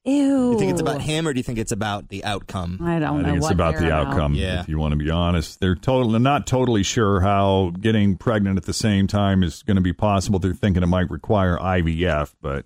Ew. 0.09 0.37
Do 0.37 0.51
you 0.53 0.59
think 0.59 0.71
it's 0.71 0.81
about 0.81 1.01
him, 1.01 1.27
or 1.27 1.33
do 1.33 1.39
you 1.39 1.43
think 1.43 1.59
it's 1.59 1.71
about 1.71 2.09
the 2.09 2.23
outcome? 2.23 2.79
I 2.83 2.99
don't 2.99 3.19
I 3.19 3.21
know. 3.21 3.23
think 3.25 3.37
it's 3.37 3.43
what 3.43 3.51
about 3.53 3.77
the 3.77 3.91
outcome. 3.91 4.33
Yeah. 4.35 4.61
If 4.61 4.69
you 4.69 4.77
want 4.79 4.91
to 4.93 4.97
be 4.97 5.09
honest, 5.09 5.59
they're 5.59 5.75
totally 5.75 6.19
not 6.19 6.47
totally 6.47 6.83
sure 6.83 7.19
how 7.21 7.71
getting 7.79 8.17
pregnant 8.17 8.57
at 8.57 8.65
the 8.65 8.73
same 8.73 9.07
time 9.07 9.43
is 9.43 9.63
going 9.63 9.75
to 9.75 9.81
be 9.81 9.93
possible. 9.93 10.39
They're 10.39 10.53
thinking 10.53 10.83
it 10.83 10.87
might 10.87 11.09
require 11.09 11.57
IVF, 11.57 12.33
but 12.41 12.65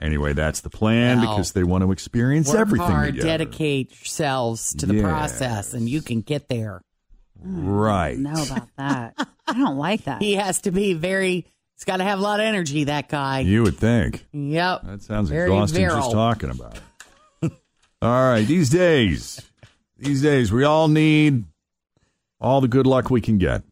anyway, 0.00 0.32
that's 0.32 0.60
the 0.60 0.70
plan 0.70 1.20
Well, 1.20 1.34
because 1.36 1.52
they 1.52 1.64
want 1.64 1.84
to 1.84 1.92
experience 1.92 2.48
Work 2.48 2.58
everything 2.58 2.86
hard, 2.88 3.06
together. 3.14 3.28
dedicate 3.28 3.90
yourselves 3.92 4.74
to 4.74 4.86
the 4.86 4.94
Yes. 4.94 5.02
process, 5.02 5.74
and 5.74 5.88
you 5.88 6.02
can 6.02 6.20
get 6.20 6.48
there. 6.48 6.82
Right. 7.42 8.18
know 8.18 8.42
about 8.42 8.68
that. 8.78 9.14
I 9.46 9.52
don't 9.52 9.76
like 9.76 10.04
that. 10.04 10.20
He 10.22 10.34
has 10.34 10.62
to 10.62 10.72
be 10.72 10.94
very 10.94 11.46
He's 11.76 11.84
got 11.84 11.98
to 11.98 12.04
have 12.04 12.18
a 12.18 12.22
lot 12.22 12.40
of 12.40 12.46
energy, 12.46 12.84
that 12.84 13.08
guy. 13.08 13.40
You 13.40 13.62
would 13.62 13.76
think. 13.76 14.26
Yep. 14.32 14.82
That 14.84 15.02
sounds 15.02 15.28
Very 15.28 15.44
exhausting 15.50 15.82
virile. 15.82 16.00
just 16.00 16.12
talking 16.12 16.50
about 16.50 16.80
it. 17.42 17.52
all 18.02 18.30
right, 18.30 18.46
these 18.46 18.70
days, 18.70 19.42
these 19.98 20.22
days, 20.22 20.50
we 20.50 20.64
all 20.64 20.88
need 20.88 21.44
all 22.40 22.62
the 22.62 22.68
good 22.68 22.86
luck 22.86 23.10
we 23.10 23.20
can 23.20 23.36
get, 23.36 23.62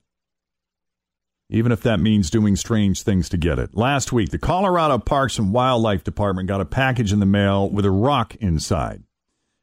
even 1.48 1.72
if 1.72 1.80
that 1.82 1.98
means 1.98 2.28
doing 2.28 2.56
strange 2.56 3.02
things 3.02 3.30
to 3.30 3.38
get 3.38 3.58
it. 3.58 3.74
Last 3.74 4.12
week, 4.12 4.30
the 4.30 4.38
Colorado 4.38 4.98
Parks 4.98 5.38
and 5.38 5.50
Wildlife 5.50 6.04
Department 6.04 6.46
got 6.46 6.60
a 6.60 6.66
package 6.66 7.10
in 7.10 7.20
the 7.20 7.26
mail 7.26 7.70
with 7.70 7.86
a 7.86 7.90
rock 7.90 8.34
inside, 8.36 9.02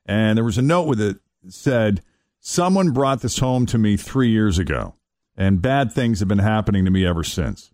and 0.07 0.35
there 0.35 0.45
was 0.45 0.57
a 0.57 0.63
note 0.63 0.87
with 0.87 0.99
it 0.99 1.19
that 1.43 1.53
said, 1.53 2.01
"Someone 2.39 2.89
brought 2.89 3.21
this 3.21 3.37
home 3.37 3.67
to 3.67 3.77
me 3.77 3.97
three 3.97 4.29
years 4.29 4.57
ago, 4.57 4.95
and 5.37 5.61
bad 5.61 5.91
things 5.91 6.19
have 6.19 6.27
been 6.27 6.39
happening 6.39 6.85
to 6.85 6.91
me 6.91 7.05
ever 7.05 7.23
since." 7.23 7.70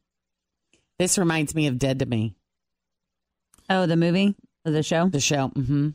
This 1.00 1.18
reminds 1.18 1.54
me 1.54 1.68
of 1.68 1.78
Dead 1.78 2.00
to 2.00 2.06
Me, 2.06 2.36
Oh, 3.70 3.86
the 3.86 3.96
movie 3.98 4.36
the 4.66 4.84
show? 4.84 5.08
the 5.08 5.20
show. 5.20 5.50
Mm-hmm. 5.50 5.90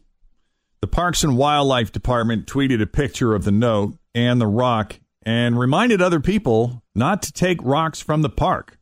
The 0.81 0.87
Parks 0.87 1.23
and 1.25 1.37
Wildlife 1.37 1.93
Department 1.93 2.47
tweeted 2.47 2.81
a 2.83 2.87
picture 2.87 3.35
of 3.35 3.45
the 3.45 3.51
note 3.53 3.97
and 4.15 4.41
the 4.41 4.47
rock 4.47 4.99
and 5.25 5.59
reminded 5.59 6.01
other 6.03 6.21
people 6.21 6.83
not 6.95 7.23
to 7.23 7.33
take 7.33 7.59
rocks 7.63 8.01
from 8.01 8.23
the 8.23 8.29
park. 8.31 8.79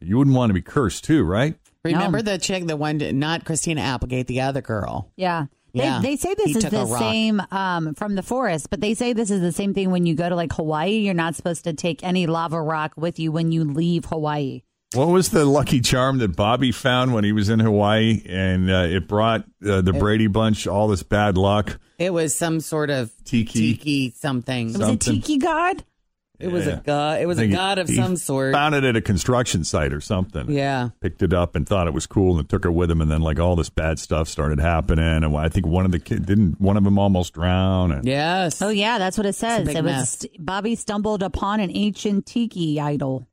You 0.00 0.18
wouldn't 0.18 0.36
want 0.36 0.50
to 0.50 0.54
be 0.54 0.62
cursed, 0.62 1.04
too, 1.04 1.24
right? 1.24 1.56
Remember 1.84 2.22
the 2.22 2.38
chick, 2.38 2.66
the 2.66 2.76
one, 2.76 2.98
not 3.18 3.44
Christina 3.44 3.80
Applegate, 3.80 4.26
the 4.26 4.42
other 4.42 4.60
girl. 4.60 5.10
Yeah. 5.16 5.46
They, 5.74 5.80
Yeah. 5.82 6.00
they 6.02 6.16
say 6.16 6.30
He 6.44 6.52
this 6.54 6.64
is 6.64 6.70
the 6.70 6.86
same 6.86 7.42
um, 7.50 7.94
from 7.94 8.14
the 8.14 8.22
forest, 8.22 8.70
but 8.70 8.80
they 8.80 8.94
say 8.94 9.12
this 9.12 9.30
is 9.30 9.40
the 9.40 9.52
same 9.52 9.74
thing 9.74 9.90
when 9.90 10.06
you 10.06 10.14
go 10.14 10.28
to 10.28 10.36
like 10.36 10.52
Hawaii. 10.52 10.98
You're 10.98 11.14
not 11.14 11.34
supposed 11.34 11.64
to 11.64 11.72
take 11.72 12.02
any 12.04 12.26
lava 12.26 12.60
rock 12.60 12.92
with 12.96 13.18
you 13.18 13.32
when 13.32 13.50
you 13.52 13.64
leave 13.64 14.04
Hawaii. 14.06 14.62
What 14.94 15.08
was 15.08 15.28
the 15.28 15.44
lucky 15.44 15.80
charm 15.80 16.18
that 16.18 16.34
Bobby 16.34 16.72
found 16.72 17.12
when 17.12 17.22
he 17.22 17.32
was 17.32 17.50
in 17.50 17.60
Hawaii 17.60 18.22
and 18.26 18.70
uh, 18.70 18.86
it 18.88 19.06
brought 19.06 19.44
uh, 19.66 19.82
the 19.82 19.92
Brady 19.92 20.28
Bunch 20.28 20.66
all 20.66 20.88
this 20.88 21.02
bad 21.02 21.36
luck? 21.36 21.78
It 21.98 22.12
was 22.12 22.34
some 22.34 22.60
sort 22.60 22.88
of 22.88 23.12
Tiki. 23.24 23.74
tiki 23.76 24.10
something. 24.16 24.68
Was 24.68 24.76
it 24.76 24.78
Something. 24.78 25.14
Tiki 25.16 25.38
God? 25.38 25.84
It 26.38 26.52
was 26.52 26.68
a 26.68 26.80
god. 26.86 27.20
It 27.20 27.26
was 27.26 27.38
I 27.38 27.42
a 27.42 27.44
think 27.46 27.56
god 27.56 27.78
of 27.78 27.88
he 27.88 27.96
some 27.96 28.14
sort. 28.16 28.54
Found 28.54 28.76
it 28.76 28.84
at 28.84 28.94
a 28.94 29.00
construction 29.00 29.64
site 29.64 29.92
or 29.92 30.00
something. 30.00 30.48
Yeah. 30.50 30.90
Picked 31.00 31.20
it 31.22 31.32
up 31.32 31.56
and 31.56 31.68
thought 31.68 31.88
it 31.88 31.92
was 31.92 32.06
cool 32.06 32.38
and 32.38 32.48
took 32.48 32.64
it 32.64 32.70
with 32.70 32.88
him. 32.90 33.00
And 33.00 33.10
then, 33.10 33.22
like, 33.22 33.40
all 33.40 33.56
this 33.56 33.70
bad 33.70 33.98
stuff 33.98 34.28
started 34.28 34.60
happening. 34.60 35.04
And 35.24 35.36
I 35.36 35.48
think 35.48 35.66
one 35.66 35.84
of 35.84 35.90
the 35.90 35.98
kids 35.98 36.24
didn't, 36.26 36.60
one 36.60 36.76
of 36.76 36.84
them 36.84 36.96
almost 36.96 37.34
drown. 37.34 37.90
And 37.90 38.06
Yes. 38.06 38.62
Oh 38.62 38.68
yeah, 38.68 38.98
that's 38.98 39.18
what 39.18 39.26
it 39.26 39.34
says. 39.34 39.66
big 39.66 39.76
It 39.76 39.84
was. 39.84 40.24
Bobby 40.38 40.76
stumbled 40.76 41.24
upon 41.24 41.58
an 41.58 41.72
ancient 41.74 42.24
tiki 42.24 42.80
idol. 42.80 43.26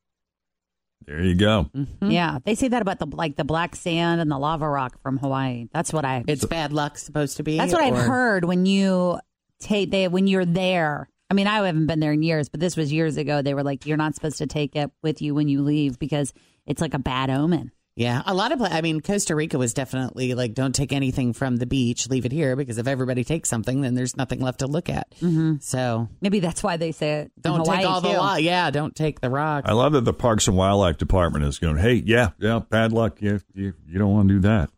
There 1.08 1.22
you 1.22 1.36
go. 1.36 1.70
Mm-hmm. 1.76 2.12
Yeah, 2.12 2.40
they 2.44 2.56
say 2.56 2.68
that 2.70 2.82
about 2.82 3.00
the 3.00 3.06
like 3.06 3.36
the 3.36 3.44
black 3.44 3.76
sand 3.76 4.22
and 4.22 4.32
the 4.32 4.38
lava 4.38 4.68
rock 4.68 5.02
from 5.02 5.18
Hawaii. 5.18 5.68
That's 5.72 5.94
what 5.94 6.06
I. 6.06 6.24
It's 6.28 6.46
bad 6.46 6.74
luck 6.74 6.98
supposed 6.98 7.38
to 7.38 7.44
be. 7.44 7.58
That's 7.58 7.74
what 7.74 7.84
I've 7.84 8.06
heard 8.06 8.46
when 8.46 8.66
you 8.66 9.20
take 9.60 9.92
they 9.92 10.08
when 10.08 10.28
you're 10.28 10.46
there. 10.46 11.10
I 11.30 11.34
mean, 11.34 11.48
I 11.48 11.66
haven't 11.66 11.88
been 11.88 12.00
there 12.00 12.14
in 12.14 12.22
years, 12.22 12.50
but 12.50 12.60
this 12.60 12.78
was 12.78 12.94
years 12.94 13.18
ago. 13.18 13.42
They 13.42 13.54
were 13.54 13.64
like, 13.64 13.86
you're 13.86 13.98
not 13.98 14.16
supposed 14.16 14.38
to 14.38 14.48
take 14.48 14.76
it 14.76 14.92
with 15.02 15.22
you 15.22 15.34
when 15.34 15.48
you 15.48 15.64
leave 15.64 15.98
because 15.98 16.34
it's 16.66 16.82
like 16.82 16.94
a 16.94 17.00
bad 17.00 17.30
omen. 17.30 17.72
Yeah, 17.98 18.22
a 18.26 18.34
lot 18.34 18.52
of. 18.52 18.58
pla- 18.60 18.68
I 18.72 18.82
mean, 18.82 19.00
Costa 19.00 19.36
Rica 19.36 19.58
was 19.58 19.74
definitely 19.74 20.34
like, 20.34 20.54
don't 20.54 20.76
take 20.76 20.92
anything 20.92 21.32
from 21.32 21.56
the 21.56 21.66
beach, 21.66 22.10
leave 22.10 22.26
it 22.26 22.34
here, 22.34 22.58
because 22.58 22.78
if 22.78 22.88
everybody 22.88 23.24
takes 23.24 23.48
something, 23.48 23.80
then 23.80 23.96
there's 23.96 24.18
nothing 24.18 24.42
left 24.42 24.60
to 24.60 24.68
look 24.68 24.90
at. 24.90 25.10
Mm-hmm. 25.22 25.56
So 25.62 26.10
Maybe 26.20 26.42
that's 26.42 26.62
why 26.62 26.76
they 26.76 26.92
say 26.92 27.22
it. 27.22 27.32
don't 27.40 27.60
Hawaii, 27.60 27.78
take 27.78 27.88
all 27.88 28.02
the 28.02 28.12
too. 28.12 28.18
lot. 28.18 28.44
Yeah, 28.44 28.70
don't 28.70 28.94
take 28.94 29.22
the 29.22 29.30
rock. 29.30 29.64
I 29.66 29.72
love 29.72 29.94
that 29.94 30.02
the 30.04 30.14
Parks 30.14 30.48
and 30.50 30.58
Wildlife 30.58 30.98
Department 30.98 31.46
is 31.46 31.58
going, 31.58 31.78
hey, 31.78 32.04
yeah, 32.06 32.32
yeah, 32.38 32.60
bad 32.70 32.92
luck. 32.92 33.22
You, 33.22 33.40
you, 33.54 33.74
you 33.88 33.98
don't 33.98 34.12
want 34.12 34.28
to 34.28 34.34
do 34.34 34.40
that. 34.42 34.70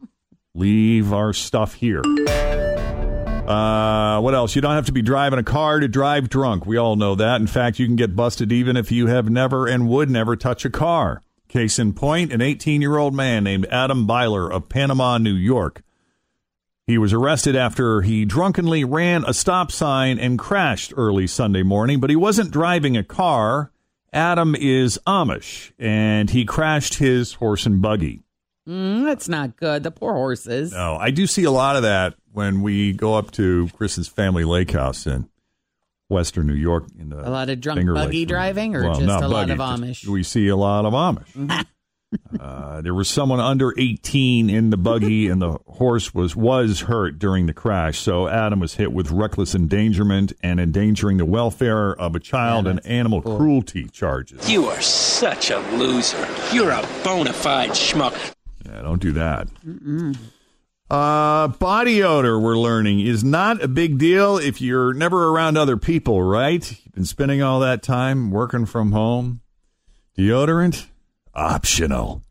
Leave 0.53 1.11
our 1.11 1.33
stuff 1.33 1.73
here. 1.73 2.03
Uh, 3.47 4.19
what 4.19 4.35
else? 4.35 4.55
You 4.55 4.61
don't 4.61 4.75
have 4.75 4.87
to 4.87 4.91
be 4.91 5.01
driving 5.01 5.39
a 5.39 5.43
car 5.43 5.79
to 5.79 5.87
drive 5.87 6.29
drunk. 6.29 6.65
We 6.65 6.77
all 6.77 6.95
know 6.97 7.15
that. 7.15 7.39
In 7.41 7.47
fact, 7.47 7.79
you 7.79 7.85
can 7.87 7.95
get 7.95 8.15
busted 8.15 8.51
even 8.51 8.75
if 8.75 8.91
you 8.91 9.07
have 9.07 9.29
never 9.29 9.65
and 9.67 9.87
would 9.87 10.09
never 10.09 10.35
touch 10.35 10.65
a 10.65 10.69
car. 10.69 11.21
Case 11.47 11.79
in 11.79 11.93
point, 11.93 12.33
an 12.33 12.41
18 12.41 12.81
year 12.81 12.97
old 12.97 13.13
man 13.13 13.43
named 13.43 13.65
Adam 13.71 14.05
Byler 14.05 14.51
of 14.51 14.69
Panama, 14.69 15.17
New 15.17 15.33
York. 15.33 15.81
He 16.85 16.97
was 16.97 17.13
arrested 17.13 17.55
after 17.55 18.01
he 18.01 18.23
drunkenly 18.25 18.83
ran 18.83 19.25
a 19.25 19.33
stop 19.33 19.71
sign 19.71 20.19
and 20.19 20.39
crashed 20.39 20.93
early 20.95 21.27
Sunday 21.27 21.63
morning, 21.63 21.99
but 21.99 22.09
he 22.09 22.15
wasn't 22.15 22.51
driving 22.51 22.95
a 22.95 23.03
car. 23.03 23.71
Adam 24.13 24.55
is 24.55 24.97
Amish, 25.05 25.73
and 25.77 26.29
he 26.29 26.45
crashed 26.45 26.95
his 26.95 27.33
horse 27.33 27.65
and 27.65 27.81
buggy. 27.81 28.23
Mm, 28.67 29.03
that's 29.03 29.27
not 29.27 29.57
good. 29.57 29.83
The 29.83 29.91
poor 29.91 30.13
horses. 30.13 30.71
No, 30.71 30.95
I 30.95 31.11
do 31.11 31.27
see 31.27 31.43
a 31.43 31.51
lot 31.51 31.75
of 31.75 31.83
that 31.83 32.15
when 32.31 32.61
we 32.61 32.93
go 32.93 33.15
up 33.15 33.31
to 33.31 33.69
Chris's 33.75 34.07
family 34.07 34.43
lake 34.43 34.71
house 34.71 35.07
in 35.07 35.29
Western 36.09 36.47
New 36.47 36.53
York. 36.53 36.85
In 36.97 37.09
the 37.09 37.27
A 37.27 37.29
lot 37.29 37.49
of 37.49 37.59
drunk 37.59 37.79
Finger 37.79 37.93
buggy 37.93 38.19
Lakes. 38.19 38.29
driving, 38.29 38.75
or 38.75 38.83
Well, 38.83 38.95
just 38.95 39.05
not 39.07 39.23
a 39.23 39.27
lot 39.27 39.49
of 39.49 39.57
Amish. 39.59 40.05
we 40.07 40.23
see 40.23 40.47
a 40.47 40.55
lot 40.55 40.85
of 40.85 40.93
Amish. 40.93 41.65
uh, 42.39 42.81
there 42.81 42.93
was 42.93 43.09
someone 43.09 43.39
under 43.41 43.73
18 43.77 44.49
in 44.49 44.69
the 44.69 44.77
buggy, 44.77 45.27
and 45.29 45.41
the 45.41 45.57
horse 45.67 46.13
was 46.13 46.35
was 46.35 46.81
hurt 46.81 47.19
during 47.19 47.45
the 47.47 47.53
crash. 47.53 47.99
So 47.99 48.27
Adam 48.29 48.59
was 48.61 48.75
hit 48.75 48.93
with 48.93 49.11
reckless 49.11 49.53
endangerment 49.53 50.31
and 50.41 50.59
endangering 50.59 51.17
the 51.17 51.25
welfare 51.25 51.91
of 51.93 52.15
a 52.15 52.19
child 52.19 52.67
and 52.67 52.85
animal 52.85 53.21
cruelty 53.21 53.89
charges. 53.89 54.49
You 54.49 54.67
are 54.67 54.81
such 54.81 55.51
a 55.51 55.59
loser. 55.75 56.25
You're 56.53 56.71
a 56.71 56.87
bona 57.03 57.33
fide 57.33 57.71
schmuck. 57.71 58.33
Yeah, 58.65 58.81
don't 58.81 59.01
do 59.01 59.11
that. 59.13 59.47
Uh, 60.89 61.49
body 61.49 62.01
odor, 62.01 62.39
we're 62.39 62.57
learning, 62.57 63.01
is 63.01 63.23
not 63.23 63.61
a 63.61 63.67
big 63.67 63.97
deal 63.97 64.37
if 64.37 64.61
you're 64.61 64.93
never 64.93 65.29
around 65.29 65.57
other 65.57 65.75
people, 65.75 66.21
right? 66.23 66.69
You've 66.71 66.93
been 66.93 67.05
spending 67.05 67.41
all 67.41 67.59
that 67.59 67.83
time 67.83 68.31
working 68.31 68.65
from 68.65 68.93
home. 68.93 69.41
Deodorant, 70.17 70.87
optional. 71.33 72.23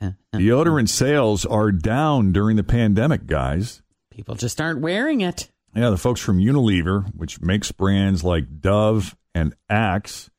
Deodorant 0.34 0.88
sales 0.88 1.44
are 1.44 1.72
down 1.72 2.30
during 2.30 2.56
the 2.56 2.62
pandemic, 2.62 3.26
guys. 3.26 3.82
People 4.10 4.36
just 4.36 4.60
aren't 4.60 4.80
wearing 4.80 5.20
it. 5.20 5.50
Yeah, 5.74 5.90
the 5.90 5.96
folks 5.96 6.20
from 6.20 6.38
Unilever, 6.38 7.12
which 7.14 7.40
makes 7.40 7.72
brands 7.72 8.22
like 8.22 8.60
Dove 8.60 9.16
and 9.34 9.54
Axe, 9.68 10.30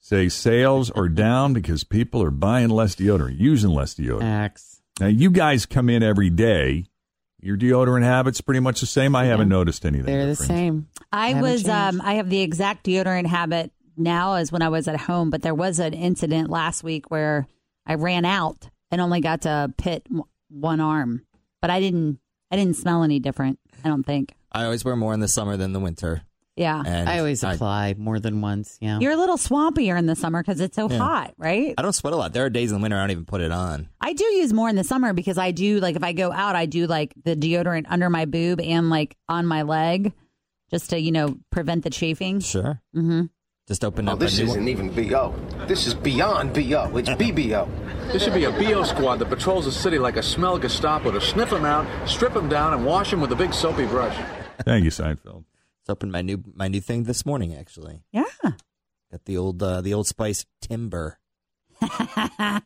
say 0.00 0.28
sales 0.28 0.90
are 0.92 1.08
down 1.08 1.52
because 1.52 1.84
people 1.84 2.22
are 2.22 2.30
buying 2.30 2.68
less 2.68 2.94
deodorant, 2.94 3.38
using 3.38 3.70
less 3.70 3.94
deodorant. 3.94 4.22
Axe. 4.22 4.80
Now, 5.00 5.06
you 5.08 5.30
guys 5.30 5.66
come 5.66 5.88
in 5.88 6.02
every 6.02 6.30
day. 6.30 6.86
Your 7.40 7.56
deodorant 7.56 8.02
habits 8.02 8.40
pretty 8.40 8.60
much 8.60 8.80
the 8.80 8.86
same. 8.86 9.14
I 9.14 9.26
haven't 9.26 9.48
noticed 9.48 9.84
anything. 9.86 10.06
They're 10.06 10.26
the 10.26 10.36
same. 10.36 10.88
I 11.12 11.28
Haven't 11.28 11.42
was 11.42 11.68
um 11.68 12.00
I 12.02 12.14
have 12.14 12.28
the 12.30 12.40
exact 12.40 12.84
deodorant 12.84 13.26
habit 13.26 13.72
now 13.96 14.34
as 14.34 14.50
when 14.50 14.62
I 14.62 14.68
was 14.68 14.88
at 14.88 15.00
home, 15.00 15.30
but 15.30 15.42
there 15.42 15.54
was 15.54 15.78
an 15.78 15.94
incident 15.94 16.50
last 16.50 16.82
week 16.82 17.10
where 17.10 17.46
I 17.86 17.94
ran 17.94 18.24
out 18.24 18.68
and 18.90 19.00
only 19.00 19.20
got 19.20 19.42
to 19.42 19.72
pit 19.78 20.06
one 20.48 20.80
arm, 20.80 21.24
but 21.60 21.70
I 21.70 21.80
didn't 21.80 22.18
I 22.50 22.56
didn't 22.56 22.76
smell 22.76 23.02
any 23.02 23.20
different. 23.20 23.58
I 23.84 23.88
don't 23.88 24.04
think. 24.04 24.34
I 24.50 24.64
always 24.64 24.84
wear 24.84 24.96
more 24.96 25.14
in 25.14 25.20
the 25.20 25.28
summer 25.28 25.56
than 25.56 25.72
the 25.72 25.80
winter. 25.80 26.22
Yeah. 26.58 26.82
And 26.84 27.08
I 27.08 27.18
always 27.20 27.42
apply 27.44 27.94
more 27.96 28.18
than 28.20 28.40
once. 28.40 28.76
Yeah. 28.80 28.98
You're 28.98 29.12
a 29.12 29.16
little 29.16 29.36
swampier 29.36 29.96
in 29.98 30.06
the 30.06 30.16
summer 30.16 30.42
because 30.42 30.60
it's 30.60 30.74
so 30.76 30.90
Yeah. 30.90 30.98
hot, 30.98 31.34
right? 31.38 31.72
I 31.78 31.82
don't 31.82 31.92
sweat 31.92 32.12
a 32.12 32.16
lot. 32.16 32.32
There 32.32 32.44
are 32.44 32.50
days 32.50 32.72
in 32.72 32.78
the 32.78 32.82
winter 32.82 32.96
I 32.96 33.00
don't 33.02 33.12
even 33.12 33.24
put 33.26 33.40
it 33.40 33.52
on. 33.52 33.88
I 34.00 34.12
do 34.12 34.24
use 34.24 34.52
more 34.52 34.68
in 34.68 34.74
the 34.76 34.84
summer 34.84 35.12
because 35.12 35.38
I 35.38 35.52
do 35.52 35.78
like 35.80 35.94
if 35.96 36.02
I 36.02 36.12
go 36.12 36.32
out, 36.32 36.56
I 36.56 36.66
do 36.66 36.86
like 36.86 37.14
the 37.24 37.36
deodorant 37.36 37.86
under 37.88 38.10
my 38.10 38.24
boob 38.24 38.60
and 38.60 38.90
like 38.90 39.16
on 39.28 39.46
my 39.46 39.62
leg, 39.62 40.12
just 40.70 40.90
to 40.90 40.98
you 41.00 41.12
know 41.12 41.36
prevent 41.50 41.84
the 41.84 41.90
chafing. 41.90 42.40
Sure. 42.40 42.82
Mm-hmm. 42.94 43.26
Just 43.68 43.84
open 43.84 44.08
Oh, 44.08 44.12
up. 44.12 44.18
this 44.18 44.38
a 44.38 44.44
new 44.44 44.50
isn't 44.50 44.68
even 44.68 44.88
BO. 44.90 45.34
This 45.66 45.86
is 45.86 45.94
beyond 45.94 46.54
BO. 46.54 46.96
It's 46.96 47.10
BBO. 47.10 47.68
This 48.08 48.22
should 48.24 48.32
be 48.32 48.44
a 48.44 48.50
BO 48.50 48.84
squad 48.84 49.16
that 49.18 49.28
patrols 49.28 49.66
the 49.66 49.72
city 49.72 49.98
like 49.98 50.16
a 50.16 50.22
smell 50.22 50.58
Gestapo 50.58 51.10
to 51.10 51.20
sniff 51.20 51.50
them 51.50 51.66
out, 51.66 51.86
strip 52.08 52.32
them 52.32 52.48
down, 52.48 52.72
and 52.72 52.86
wash 52.86 53.10
them 53.10 53.20
with 53.20 53.30
a 53.32 53.36
big 53.36 53.52
soapy 53.52 53.84
brush. 53.84 54.16
Thank 54.64 54.84
you, 54.84 54.90
Seinfeld. 54.90 55.44
Just 55.88 55.96
opened 55.96 56.12
my 56.12 56.20
new 56.20 56.44
my 56.54 56.68
new 56.68 56.82
thing 56.82 57.04
this 57.04 57.24
morning. 57.24 57.54
Actually, 57.54 58.02
Yeah. 58.12 58.24
got 59.10 59.24
the 59.24 59.38
old 59.38 59.62
uh, 59.62 59.80
the 59.80 59.94
old 59.94 60.06
Spice 60.06 60.44
Timber. 60.60 61.18
I 61.80 62.60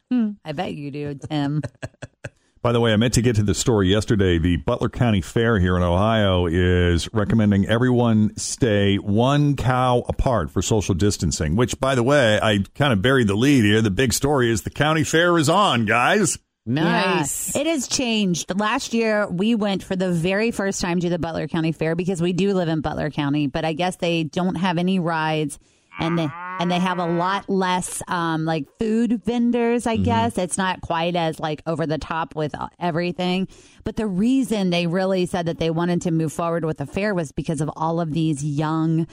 bet 0.53 0.75
you 0.75 0.91
do, 0.91 1.15
Tim. 1.15 1.63
By 2.63 2.73
the 2.73 2.81
way, 2.81 2.93
I 2.93 2.97
meant 2.97 3.15
to 3.15 3.23
get 3.23 3.37
to 3.37 3.45
the 3.45 3.55
story 3.55 3.89
yesterday. 3.89 4.39
The 4.39 4.57
Butler 4.57 4.89
County 4.89 5.21
Fair 5.21 5.61
here 5.61 5.77
in 5.77 5.83
Ohio 5.85 6.47
is 6.47 7.13
recommending 7.13 7.65
everyone 7.67 8.37
stay 8.37 8.97
one 8.97 9.55
cow 9.57 10.05
apart 10.09 10.51
for 10.51 10.61
social 10.63 10.95
distancing, 10.95 11.55
which, 11.57 11.79
by 11.81 11.95
the 11.97 12.03
way, 12.05 12.39
I 12.41 12.59
kind 12.77 12.93
of 12.93 13.03
buried 13.03 13.27
the 13.29 13.35
lead 13.37 13.65
here. 13.65 13.83
The 13.83 13.91
big 13.91 14.13
story 14.13 14.51
is 14.51 14.63
the 14.63 14.71
county 14.71 15.03
fair 15.05 15.39
is 15.39 15.49
on, 15.49 15.87
guys. 15.87 16.39
Nice. 16.65 17.55
Yeah. 17.55 17.63
It 17.63 17.67
has 17.67 17.89
changed. 17.89 18.59
Last 18.59 18.95
year, 18.95 19.27
we 19.29 19.55
went 19.55 19.83
for 19.83 19.97
the 19.97 20.13
very 20.13 20.51
first 20.53 20.81
time 20.81 21.01
to 21.01 21.09
the 21.11 21.19
Butler 21.19 21.49
County 21.49 21.73
Fair 21.73 21.97
because 21.97 22.23
we 22.23 22.33
do 22.33 22.55
live 22.55 22.69
in 22.69 22.81
Butler 22.81 23.11
County, 23.11 23.49
but 23.49 23.65
I 23.65 23.73
guess 23.73 23.97
they 23.97 24.25
don't 24.25 24.55
have 24.57 24.79
any 24.79 24.99
rides. 24.99 25.59
and 25.99 26.19
they 26.19 26.29
and 26.59 26.71
they 26.71 26.79
have 26.79 26.99
a 26.99 27.05
lot 27.05 27.49
less 27.51 28.03
um, 28.09 28.45
like 28.47 28.67
food 28.79 29.23
vendors. 29.25 29.87
I 29.87 29.97
guess 29.97 30.39
it's 30.39 30.57
not 30.57 30.81
quite 30.81 31.17
as 31.17 31.39
like 31.39 31.63
over 31.67 31.87
the 31.87 31.99
top 31.99 32.35
with 32.35 32.55
uh, 32.59 32.69
everything. 32.79 33.47
But 33.85 33.97
the 33.97 34.07
reason 34.07 34.71
they 34.71 34.87
really 34.87 35.27
said 35.27 35.47
that 35.47 35.59
they 35.59 35.71
wanted 35.71 36.01
to 36.03 36.11
move 36.11 36.33
forward 36.33 36.65
with 36.65 36.79
the 36.79 36.87
fair 36.87 37.15
was 37.15 37.33
because 37.33 37.61
of 37.61 37.71
all 37.77 38.01
of 38.01 38.13
these 38.13 38.43
young 38.45 39.07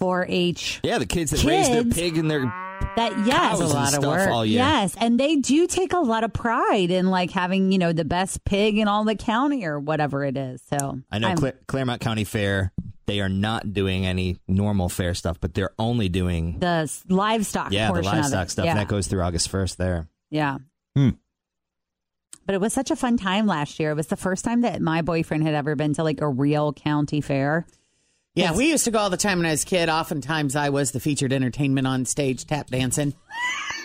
4-H 0.00 0.80
Yeah, 0.82 0.98
the 0.98 1.06
kids 1.06 1.30
that 1.30 1.44
raise 1.44 1.68
their 1.68 1.84
pig 1.84 2.18
and 2.18 2.30
their 2.30 2.44
that 2.96 3.12
yes, 3.26 3.58
cows 3.58 3.72
and 3.74 3.88
stuff 3.88 4.28
all 4.28 4.44
year. 4.44 4.58
Yes, 4.58 4.94
and 5.00 5.18
they 5.18 5.36
do 5.36 5.66
take 5.66 5.92
a 5.92 5.98
lot 5.98 6.22
of 6.22 6.32
pride 6.32 6.90
in 6.90 7.08
like 7.08 7.30
having 7.30 7.72
you 7.72 7.78
know 7.78 7.92
the 7.92 8.04
best 8.04 8.44
pig 8.44 8.76
in 8.78 8.88
all 8.88 9.04
the 9.04 9.14
county 9.14 9.64
or 9.64 9.80
whatever 9.80 10.24
it 10.24 10.36
is. 10.36 10.62
So 10.68 11.00
I 11.10 11.18
know 11.18 11.28
I'm- 11.28 11.36
Cla- 11.38 11.52
Clermont 11.66 12.00
County 12.00 12.24
Fair. 12.24 12.72
They 13.06 13.20
are 13.20 13.28
not 13.28 13.72
doing 13.72 14.06
any 14.06 14.38
normal 14.48 14.88
fair 14.88 15.14
stuff, 15.14 15.38
but 15.40 15.54
they're 15.54 15.72
only 15.78 16.08
doing 16.08 16.58
the 16.58 16.66
s- 16.66 17.04
livestock. 17.08 17.70
yeah 17.72 17.88
the 17.88 17.94
portion 17.94 18.10
of 18.12 18.16
livestock 18.18 18.46
it. 18.46 18.50
stuff. 18.50 18.64
Yeah. 18.64 18.70
And 18.72 18.80
that 18.80 18.88
goes 18.88 19.06
through 19.08 19.22
August 19.22 19.48
first. 19.50 19.76
There. 19.78 20.08
Yeah. 20.30 20.58
Hmm. 20.96 21.10
But 22.46 22.54
it 22.54 22.60
was 22.60 22.72
such 22.72 22.90
a 22.90 22.96
fun 22.96 23.16
time 23.16 23.46
last 23.46 23.80
year. 23.80 23.90
It 23.90 23.94
was 23.94 24.08
the 24.08 24.16
first 24.16 24.44
time 24.44 24.60
that 24.62 24.80
my 24.82 25.00
boyfriend 25.02 25.44
had 25.44 25.54
ever 25.54 25.74
been 25.76 25.94
to 25.94 26.02
like 26.04 26.20
a 26.20 26.28
real 26.28 26.72
county 26.72 27.20
fair. 27.20 27.66
Yeah, 28.34 28.52
we 28.52 28.68
used 28.70 28.84
to 28.86 28.90
go 28.90 28.98
all 28.98 29.10
the 29.10 29.16
time 29.16 29.38
when 29.38 29.46
I 29.46 29.52
was 29.52 29.62
a 29.62 29.66
kid. 29.66 29.88
Oftentimes, 29.88 30.56
I 30.56 30.70
was 30.70 30.90
the 30.90 30.98
featured 31.00 31.32
entertainment 31.32 31.86
on 31.86 32.04
stage, 32.04 32.46
tap 32.46 32.66
dancing, 32.68 33.14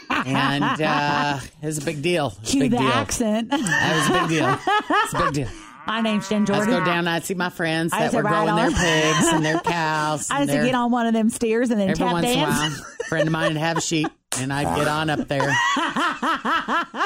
and 0.10 0.64
uh, 0.64 1.40
it 1.62 1.66
was 1.68 1.78
a 1.78 1.86
big 1.86 2.02
deal. 2.02 2.34
It 2.36 2.40
was 2.42 2.50
a 2.50 2.52
Cue 2.52 2.60
big 2.62 2.72
the 2.72 2.78
deal. 2.78 2.88
accent. 2.88 3.50
That 3.52 3.96
was 3.96 4.10
a 4.10 4.20
big 4.22 4.30
deal. 4.30 4.60
It's 5.04 5.14
a 5.14 5.18
big 5.26 5.34
deal. 5.34 5.48
My 5.88 6.02
name's 6.02 6.28
Jen 6.30 6.44
I 6.44 6.46
Jordan. 6.46 6.66
to 6.68 6.80
go 6.80 6.86
down. 6.86 6.98
And 7.00 7.10
I'd 7.10 7.24
see 7.26 7.34
my 7.34 7.50
friends 7.50 7.94
I 7.94 8.08
that 8.08 8.14
were 8.14 8.22
growing 8.22 8.56
their 8.56 8.70
pigs 8.70 9.28
and 9.28 9.44
their 9.44 9.60
cows. 9.64 10.30
I 10.30 10.42
used 10.42 10.52
to 10.52 10.64
get 10.64 10.76
on 10.76 10.92
one 10.92 11.08
of 11.08 11.14
them 11.14 11.32
stairs 11.32 11.72
and 11.72 11.80
then 11.80 11.90
every 11.90 12.04
tap 12.06 12.12
once 12.14 12.28
in 12.28 12.32
a 12.32 12.36
dance. 12.46 12.60
while. 12.80 12.86
Friend 13.08 13.28
of 13.28 13.32
mine 13.32 13.48
would 13.54 13.58
have 13.58 13.78
a 13.78 13.82
sheep, 13.82 14.08
and 14.40 14.54
I'd 14.54 14.76
get 14.76 14.88
on 14.88 15.10
up 15.10 15.28
there. 15.28 15.52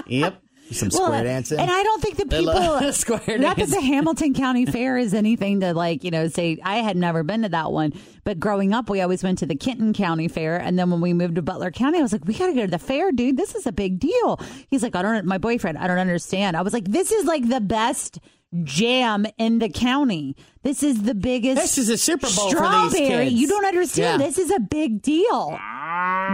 Yep. 0.07 0.41
Some 0.73 0.89
Well, 0.89 1.07
square 1.07 1.23
dancing. 1.23 1.59
And 1.59 1.71
I 1.71 1.83
don't 1.83 2.01
think 2.01 2.17
the 2.17 2.25
people 2.25 2.91
square 2.93 3.37
not 3.37 3.57
that 3.57 3.69
the 3.69 3.81
Hamilton 3.81 4.33
County 4.43 4.65
Fair 4.65 4.97
is 4.97 5.13
anything 5.13 5.61
to 5.61 5.73
like, 5.73 6.03
you 6.03 6.11
know, 6.11 6.27
say 6.27 6.59
I 6.63 6.77
had 6.77 6.97
never 6.97 7.23
been 7.23 7.43
to 7.43 7.49
that 7.49 7.71
one. 7.71 7.93
But 8.23 8.39
growing 8.39 8.73
up 8.73 8.89
we 8.89 9.01
always 9.01 9.23
went 9.23 9.39
to 9.39 9.45
the 9.45 9.55
Kenton 9.55 9.93
County 9.93 10.27
Fair 10.27 10.57
and 10.57 10.77
then 10.77 10.89
when 10.89 11.01
we 11.01 11.13
moved 11.13 11.35
to 11.35 11.41
Butler 11.41 11.71
County, 11.71 11.99
I 11.99 12.01
was 12.01 12.11
like, 12.11 12.25
We 12.25 12.33
gotta 12.33 12.53
go 12.53 12.65
to 12.65 12.71
the 12.71 12.79
fair, 12.79 13.11
dude. 13.11 13.37
This 13.37 13.55
is 13.55 13.65
a 13.65 13.71
big 13.71 13.99
deal. 13.99 14.39
He's 14.69 14.83
like, 14.83 14.95
I 14.95 15.01
don't 15.01 15.25
my 15.25 15.37
boyfriend, 15.37 15.77
I 15.77 15.87
don't 15.87 15.99
understand. 15.99 16.57
I 16.57 16.61
was 16.61 16.73
like, 16.73 16.85
This 16.85 17.11
is 17.11 17.25
like 17.25 17.47
the 17.47 17.61
best 17.61 18.19
jam 18.63 19.25
in 19.37 19.59
the 19.59 19.69
county. 19.69 20.35
This 20.61 20.83
is 20.83 21.03
the 21.03 21.15
biggest 21.15 21.59
This 21.61 21.77
is 21.77 21.89
a 21.89 21.97
Super 21.97 22.27
Bowl 22.27 22.51
for 22.51 22.59
these 22.61 22.91
strawberry. 22.91 23.25
kids. 23.29 23.33
You 23.35 23.47
don't 23.47 23.65
understand. 23.65 24.21
Yeah. 24.21 24.27
This 24.27 24.37
is 24.37 24.51
a 24.51 24.59
big 24.59 25.01
deal. 25.01 25.49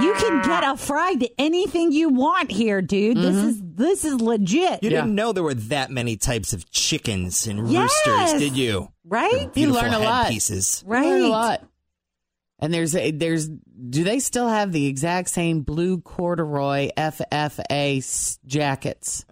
You 0.02 0.14
can 0.18 0.42
get 0.44 0.64
a 0.64 0.78
fried 0.78 1.26
anything 1.38 1.92
you 1.92 2.10
want 2.10 2.52
here, 2.52 2.82
dude. 2.82 3.18
This 3.18 3.36
Mm-hmm. 3.36 3.48
is 3.48 3.62
this 3.64 4.06
is 4.06 4.22
legit. 4.22 4.84
You 4.84 4.90
didn't 4.90 5.16
know 5.16 5.32
there 5.32 5.44
were 5.44 5.54
that 5.54 5.90
many 5.90 6.18
types 6.18 6.54
of 6.54 6.70
chickens 6.70 7.48
and 7.48 7.70
Yes. 7.70 7.92
roosters, 8.06 8.40
did 8.40 8.58
you? 8.58 8.90
Right? 9.06 9.50
You 9.56 9.72
learn 9.72 9.94
a 9.94 10.00
lot. 10.00 10.28
pieces. 10.30 10.84
You 10.86 10.94
learn 10.94 11.22
a 11.24 11.28
lot. 11.28 11.64
And 12.62 12.74
there's 12.74 12.94
a, 12.96 13.12
there's 13.12 13.48
do 13.48 14.04
they 14.04 14.20
still 14.20 14.50
have 14.50 14.74
the 14.74 14.86
exact 14.88 15.30
same 15.30 15.62
blue 15.62 16.02
corduroy 16.02 16.90
FFA 16.98 18.38
jackets? 18.46 19.26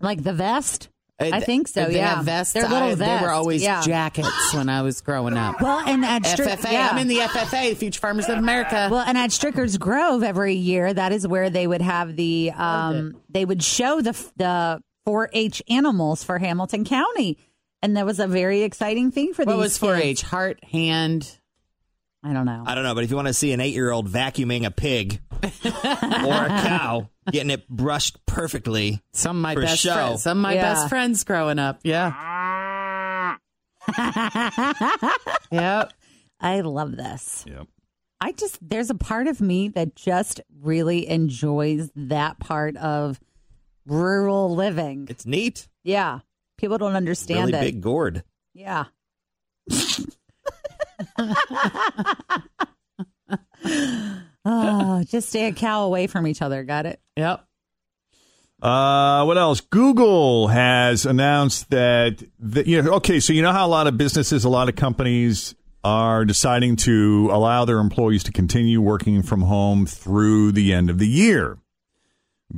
Like 0.00 0.22
the 0.24 0.32
vest? 0.32 0.88
I 1.20 1.38
think 1.40 1.68
so, 1.68 1.86
They 1.86 1.96
yeah. 1.96 2.16
have 2.16 2.24
vests. 2.24 2.52
They're 2.52 2.62
little 2.68 2.88
I- 2.88 2.94
They 2.96 3.18
were 3.20 3.30
always 3.30 3.62
yeah. 3.62 3.80
jackets 3.82 4.54
when 4.54 4.68
I 4.68 4.82
was 4.82 5.00
growing 5.00 5.36
up. 5.36 5.60
Well, 5.60 5.78
and 5.86 6.04
at 6.04 6.22
Stri- 6.22 6.46
FFA. 6.46 6.72
yeah. 6.72 6.88
I'm 6.90 6.98
in 6.98 7.06
the 7.08 7.18
FFA, 7.18 7.76
Future 7.76 8.00
Farmers 8.00 8.28
of 8.28 8.38
America. 8.38 8.88
Well, 8.90 9.04
and 9.06 9.16
at 9.16 9.30
Stricker's 9.30 9.78
Grove 9.78 10.22
every 10.24 10.54
year, 10.54 10.92
that 10.92 11.12
is 11.12 11.26
where 11.28 11.48
they 11.48 11.66
would 11.66 11.82
have 11.82 12.16
the 12.16 12.50
um 12.56 13.16
they 13.28 13.44
would 13.44 13.62
show 13.62 14.00
the 14.00 14.12
the 14.36 14.82
4-H 15.06 15.62
animals 15.68 16.24
for 16.24 16.38
Hamilton 16.38 16.84
County. 16.84 17.38
And 17.82 17.96
that 17.96 18.06
was 18.06 18.20
a 18.20 18.26
very 18.28 18.62
exciting 18.62 19.10
thing 19.10 19.32
for 19.34 19.44
what 19.44 19.52
these 19.56 19.80
was 19.80 19.96
4-H? 19.96 20.22
Heart, 20.22 20.64
hand. 20.64 21.38
I 22.24 22.32
don't 22.32 22.46
know. 22.46 22.62
I 22.66 22.74
don't 22.76 22.84
know, 22.84 22.94
but 22.94 23.02
if 23.04 23.10
you 23.10 23.16
want 23.16 23.28
to 23.28 23.34
see 23.34 23.52
an 23.52 23.60
eight-year-old 23.60 24.08
vacuuming 24.08 24.64
a 24.64 24.70
pig 24.70 25.20
or 25.42 25.48
a 25.48 26.48
cow, 26.48 27.08
getting 27.30 27.50
it 27.50 27.68
brushed 27.68 28.24
perfectly, 28.26 29.00
Some 29.12 29.36
of 29.38 29.42
my 29.42 29.54
For 29.54 29.62
best 29.62 29.80
show. 29.82 29.92
friends. 29.94 30.22
Some 30.22 30.38
of 30.38 30.42
my 30.42 30.54
Yeah. 30.54 30.62
best 30.74 30.88
friends 30.88 31.24
growing 31.24 31.58
up. 31.58 31.80
Yeah. 31.82 33.36
yep. 35.50 35.92
I 36.40 36.60
love 36.60 36.96
this. 36.96 37.44
Yep. 37.48 37.66
I 38.20 38.32
just 38.32 38.58
there's 38.62 38.90
a 38.90 38.94
part 38.94 39.26
of 39.26 39.40
me 39.40 39.68
that 39.70 39.96
just 39.96 40.40
really 40.60 41.08
enjoys 41.08 41.90
that 41.96 42.38
part 42.38 42.76
of 42.76 43.18
rural 43.86 44.54
living. 44.54 45.06
it's 45.10 45.26
neat. 45.26 45.66
Yeah. 45.82 46.20
People 46.56 46.78
don't 46.78 46.94
understand 46.94 47.46
Really 47.52 47.58
it. 47.58 47.72
big 47.72 47.80
gourd. 47.80 48.22
Yeah. 48.54 48.84
oh, 54.44 55.04
just 55.06 55.28
stay 55.28 55.46
a 55.46 55.52
cow 55.52 55.84
away 55.84 56.06
from 56.06 56.26
each 56.26 56.42
other. 56.42 56.64
Got 56.64 56.86
it? 56.86 57.00
Yep. 57.16 57.44
Uh, 58.60 59.24
what 59.24 59.36
else? 59.36 59.60
Google 59.60 60.48
has 60.48 61.04
announced 61.04 61.70
that, 61.70 62.22
that 62.38 62.66
you 62.68 62.80
know, 62.80 62.92
okay, 62.94 63.18
so 63.18 63.32
you 63.32 63.42
know 63.42 63.50
how 63.50 63.66
a 63.66 63.68
lot 63.68 63.88
of 63.88 63.96
businesses, 63.98 64.44
a 64.44 64.48
lot 64.48 64.68
of 64.68 64.76
companies 64.76 65.56
are 65.82 66.24
deciding 66.24 66.76
to 66.76 67.28
allow 67.32 67.64
their 67.64 67.78
employees 67.78 68.22
to 68.22 68.30
continue 68.30 68.80
working 68.80 69.20
from 69.22 69.42
home 69.42 69.84
through 69.84 70.52
the 70.52 70.72
end 70.72 70.90
of 70.90 70.98
the 70.98 71.08
year. 71.08 71.58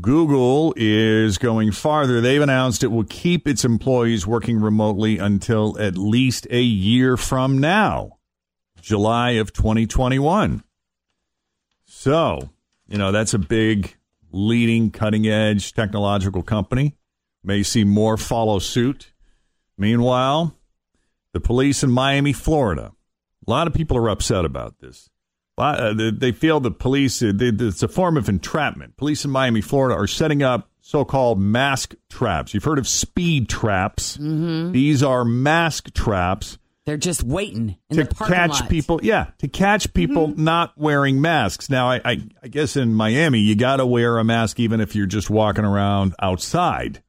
Google 0.01 0.75
is 0.77 1.39
going 1.39 1.71
farther. 1.71 2.21
They've 2.21 2.43
announced 2.43 2.83
it 2.83 2.89
will 2.89 3.05
keep 3.05 3.47
its 3.47 3.65
employees 3.65 4.27
working 4.27 4.61
remotely 4.61 5.19
until 5.19 5.79
at 5.79 5.97
least 5.97 6.47
a 6.51 6.63
year 6.63 7.17
from 7.17 7.59
now, 7.59 8.19
July 8.81 9.33
of 9.33 9.53
2021. 9.53 10.65
So, 11.85 12.51
you 12.89 12.99
know, 12.99 13.13
that's 13.13 13.35
a 13.35 13.39
big, 13.39 13.95
leading, 14.33 14.91
cutting 14.91 15.29
edge 15.29 15.73
technological 15.75 16.43
company. 16.43 16.97
May 17.45 17.63
see 17.63 17.85
more 17.85 18.17
follow 18.17 18.59
suit. 18.59 19.13
Meanwhile, 19.79 20.57
the 21.33 21.41
police 21.41 21.83
in 21.83 21.91
Miami, 21.91 22.33
Florida, 22.33 22.93
a 23.47 23.51
lot 23.51 23.67
of 23.67 23.75
people 23.75 23.97
are 23.97 24.09
upset 24.09 24.45
about 24.45 24.81
this. 24.81 25.11
Uh, 25.57 25.93
they- 25.95 26.11
They 26.11 26.33
feel 26.33 26.61
the 26.61 26.71
police, 26.71 27.23
uh, 27.23 27.33
they- 27.35 27.49
it's 27.49 27.83
a 27.83 27.89
form 27.89 28.17
of 28.17 28.29
entrapment. 28.29 28.97
Police 28.97 29.25
in 29.25 29.31
Miami, 29.31 29.61
Florida 29.61 29.95
are 29.99 30.07
setting 30.07 30.43
up 30.43 30.69
so 30.81 31.05
called 31.05 31.39
mask 31.41 31.95
traps. 32.11 32.53
You've 32.55 32.65
heard 32.65 32.79
of 32.79 32.87
speed 32.89 33.49
traps. 33.49 34.17
Mm-hmm. 34.17 34.73
These 34.73 35.03
are 35.03 35.25
mask 35.25 35.95
traps 35.95 36.59
They're 36.87 36.99
just 36.99 37.23
waiting 37.23 37.77
in 37.89 37.97
to 37.97 38.05
catch 38.37 38.69
people. 38.69 39.01
Yeah, 39.03 39.29
to 39.39 39.49
catch 39.49 39.95
people 39.95 40.35
not 40.37 40.73
wearing 40.77 41.19
masks. 41.23 41.71
Now, 41.71 41.89
I, 41.91 42.01
I, 42.05 42.23
I 42.43 42.49
guess 42.49 42.77
in 42.77 42.93
Miami, 42.95 43.39
you 43.39 43.57
got 43.57 43.77
to 43.77 43.87
wear 43.87 44.19
a 44.19 44.25
mask 44.25 44.61
even 44.61 44.83
if 44.83 44.95
you're 44.95 45.07
just 45.07 45.31
walking 45.31 45.65
around 45.65 46.15
outside. 46.21 47.03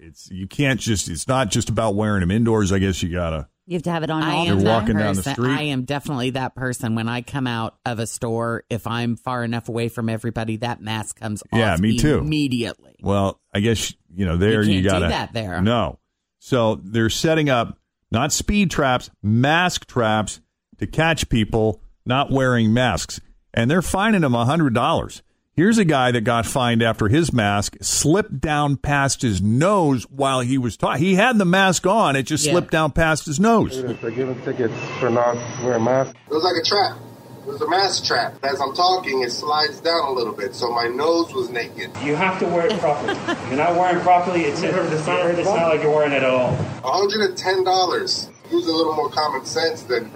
It's 0.00 0.28
you 0.30 0.48
can't 0.48 0.80
just. 0.80 1.08
It's 1.08 1.28
not 1.28 1.50
just 1.52 1.68
about 1.68 1.94
wearing 1.94 2.20
them 2.20 2.30
indoors. 2.32 2.72
I 2.72 2.78
guess 2.80 3.00
you 3.02 3.08
gotta. 3.12 3.48
You 3.66 3.74
have 3.74 3.82
to 3.82 3.90
have 3.90 4.02
it 4.04 4.10
on 4.10 4.22
I 4.22 4.32
all 4.32 4.42
am 4.42 4.58
the 4.58 4.64
You're 4.64 4.72
time. 4.72 4.80
walking 4.80 4.96
that 4.96 5.02
down 5.02 5.14
the 5.16 5.22
person. 5.22 5.34
street. 5.34 5.50
I 5.58 5.62
am 5.62 5.82
definitely 5.84 6.30
that 6.30 6.54
person. 6.54 6.94
When 6.94 7.08
I 7.08 7.22
come 7.22 7.46
out 7.48 7.76
of 7.84 7.98
a 7.98 8.06
store, 8.06 8.62
if 8.70 8.86
I'm 8.86 9.16
far 9.16 9.42
enough 9.42 9.68
away 9.68 9.88
from 9.88 10.08
everybody, 10.08 10.58
that 10.58 10.80
mask 10.80 11.18
comes 11.18 11.42
off. 11.52 11.58
Yeah, 11.58 11.76
me 11.80 11.98
too. 11.98 12.18
immediately. 12.18 12.94
Well, 13.02 13.40
I 13.52 13.60
guess 13.60 13.92
you 14.14 14.24
know 14.24 14.36
there 14.36 14.62
You 14.62 14.74
you, 14.74 14.82
can't 14.82 14.84
do 14.84 14.90
gotta 14.90 15.08
that 15.08 15.32
there. 15.32 15.60
No, 15.60 15.98
so 16.38 16.76
they're 16.82 17.10
setting 17.10 17.48
up 17.50 17.76
not 18.12 18.32
speed 18.32 18.70
traps, 18.70 19.10
mask 19.22 19.86
traps 19.86 20.40
to 20.78 20.86
catch 20.86 21.28
people 21.28 21.82
not 22.04 22.30
wearing 22.30 22.72
masks, 22.72 23.20
and 23.52 23.68
they're 23.68 23.82
fining 23.82 24.20
them 24.20 24.34
a 24.36 24.44
hundred 24.44 24.74
dollars. 24.74 25.22
Here's 25.56 25.78
a 25.78 25.86
guy 25.86 26.12
that 26.12 26.20
got 26.20 26.44
fined 26.44 26.82
after 26.82 27.08
his 27.08 27.32
mask 27.32 27.78
slipped 27.80 28.42
down 28.42 28.76
past 28.76 29.22
his 29.22 29.40
nose 29.40 30.02
while 30.10 30.40
he 30.40 30.58
was 30.58 30.76
talking. 30.76 31.02
He 31.02 31.14
had 31.14 31.38
the 31.38 31.46
mask 31.46 31.86
on; 31.86 32.14
it 32.14 32.24
just 32.24 32.44
Yeah. 32.44 32.52
slipped 32.52 32.70
down 32.72 32.90
past 32.92 33.24
his 33.24 33.40
nose. 33.40 33.82
They're 33.82 34.10
giving 34.10 34.38
tickets 34.42 34.74
for 35.00 35.08
not 35.08 35.34
wearing 35.64 35.82
masks. 35.84 36.12
It 36.30 36.34
was 36.34 36.44
like 36.44 36.56
a 36.60 36.62
trap. 36.62 36.98
It 37.46 37.48
was 37.48 37.62
a 37.62 37.70
mask 37.70 38.04
trap. 38.04 38.34
As 38.42 38.60
I'm 38.60 38.74
talking, 38.74 39.22
it 39.22 39.32
slides 39.32 39.80
down 39.80 40.04
a 40.08 40.12
little 40.12 40.34
bit, 40.34 40.54
so 40.54 40.70
my 40.72 40.88
nose 40.88 41.32
was 41.32 41.48
naked. 41.48 41.90
You 42.04 42.16
have 42.16 42.38
to 42.40 42.44
wear 42.44 42.66
it 42.66 42.78
properly. 42.78 43.14
If 43.14 43.48
you're 43.48 43.56
not 43.56 43.76
wearing 43.76 43.96
it 43.96 44.02
properly, 44.02 44.42
it's, 44.42 44.60
it's, 44.60 45.06
not, 45.06 45.30
it's 45.30 45.48
not 45.48 45.68
like 45.70 45.82
you're 45.82 45.90
wearing 45.90 46.12
it 46.12 46.22
at 46.22 46.24
all. 46.24 46.54
$110. 46.82 48.28
Use 48.52 48.66
a 48.66 48.72
little 48.72 48.94
more 48.94 49.08
common 49.08 49.46
sense 49.46 49.84
than 49.84 50.10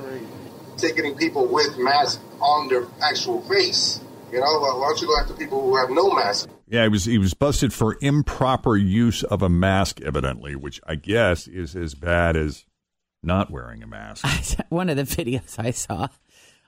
ticketing 0.77 1.15
people 1.17 1.47
with 1.47 1.79
masks 1.79 2.21
on 2.43 2.69
their 2.69 2.85
actual 3.03 3.41
face. 3.43 4.01
You 4.33 4.41
know, 4.41 4.59
why 4.61 4.87
don't 4.89 5.01
you 5.01 5.07
go 5.09 5.19
after 5.21 5.35
people 5.35 5.61
who 5.61 5.77
have 5.77 5.91
no 5.91 6.11
mask? 6.11 6.49
Yeah, 6.69 6.85
he 6.85 6.89
was 6.89 7.05
he 7.05 7.19
was 7.19 7.35
busted 7.35 7.73
for 7.73 7.97
improper 8.01 8.77
use 8.77 9.23
of 9.23 9.43
a 9.43 9.49
mask, 9.49 10.01
evidently, 10.01 10.55
which 10.57 10.81
I 10.87 10.95
guess 10.95 11.49
is 11.49 11.75
as 11.75 11.95
bad 11.95 12.37
as 12.37 12.65
not 13.23 13.51
wearing 13.51 13.83
a 13.83 13.87
mask. 13.87 14.25
One 14.69 14.89
of 14.89 14.97
the 14.97 15.03
videos 15.03 15.57
I 15.59 15.73
saw, 15.73 16.09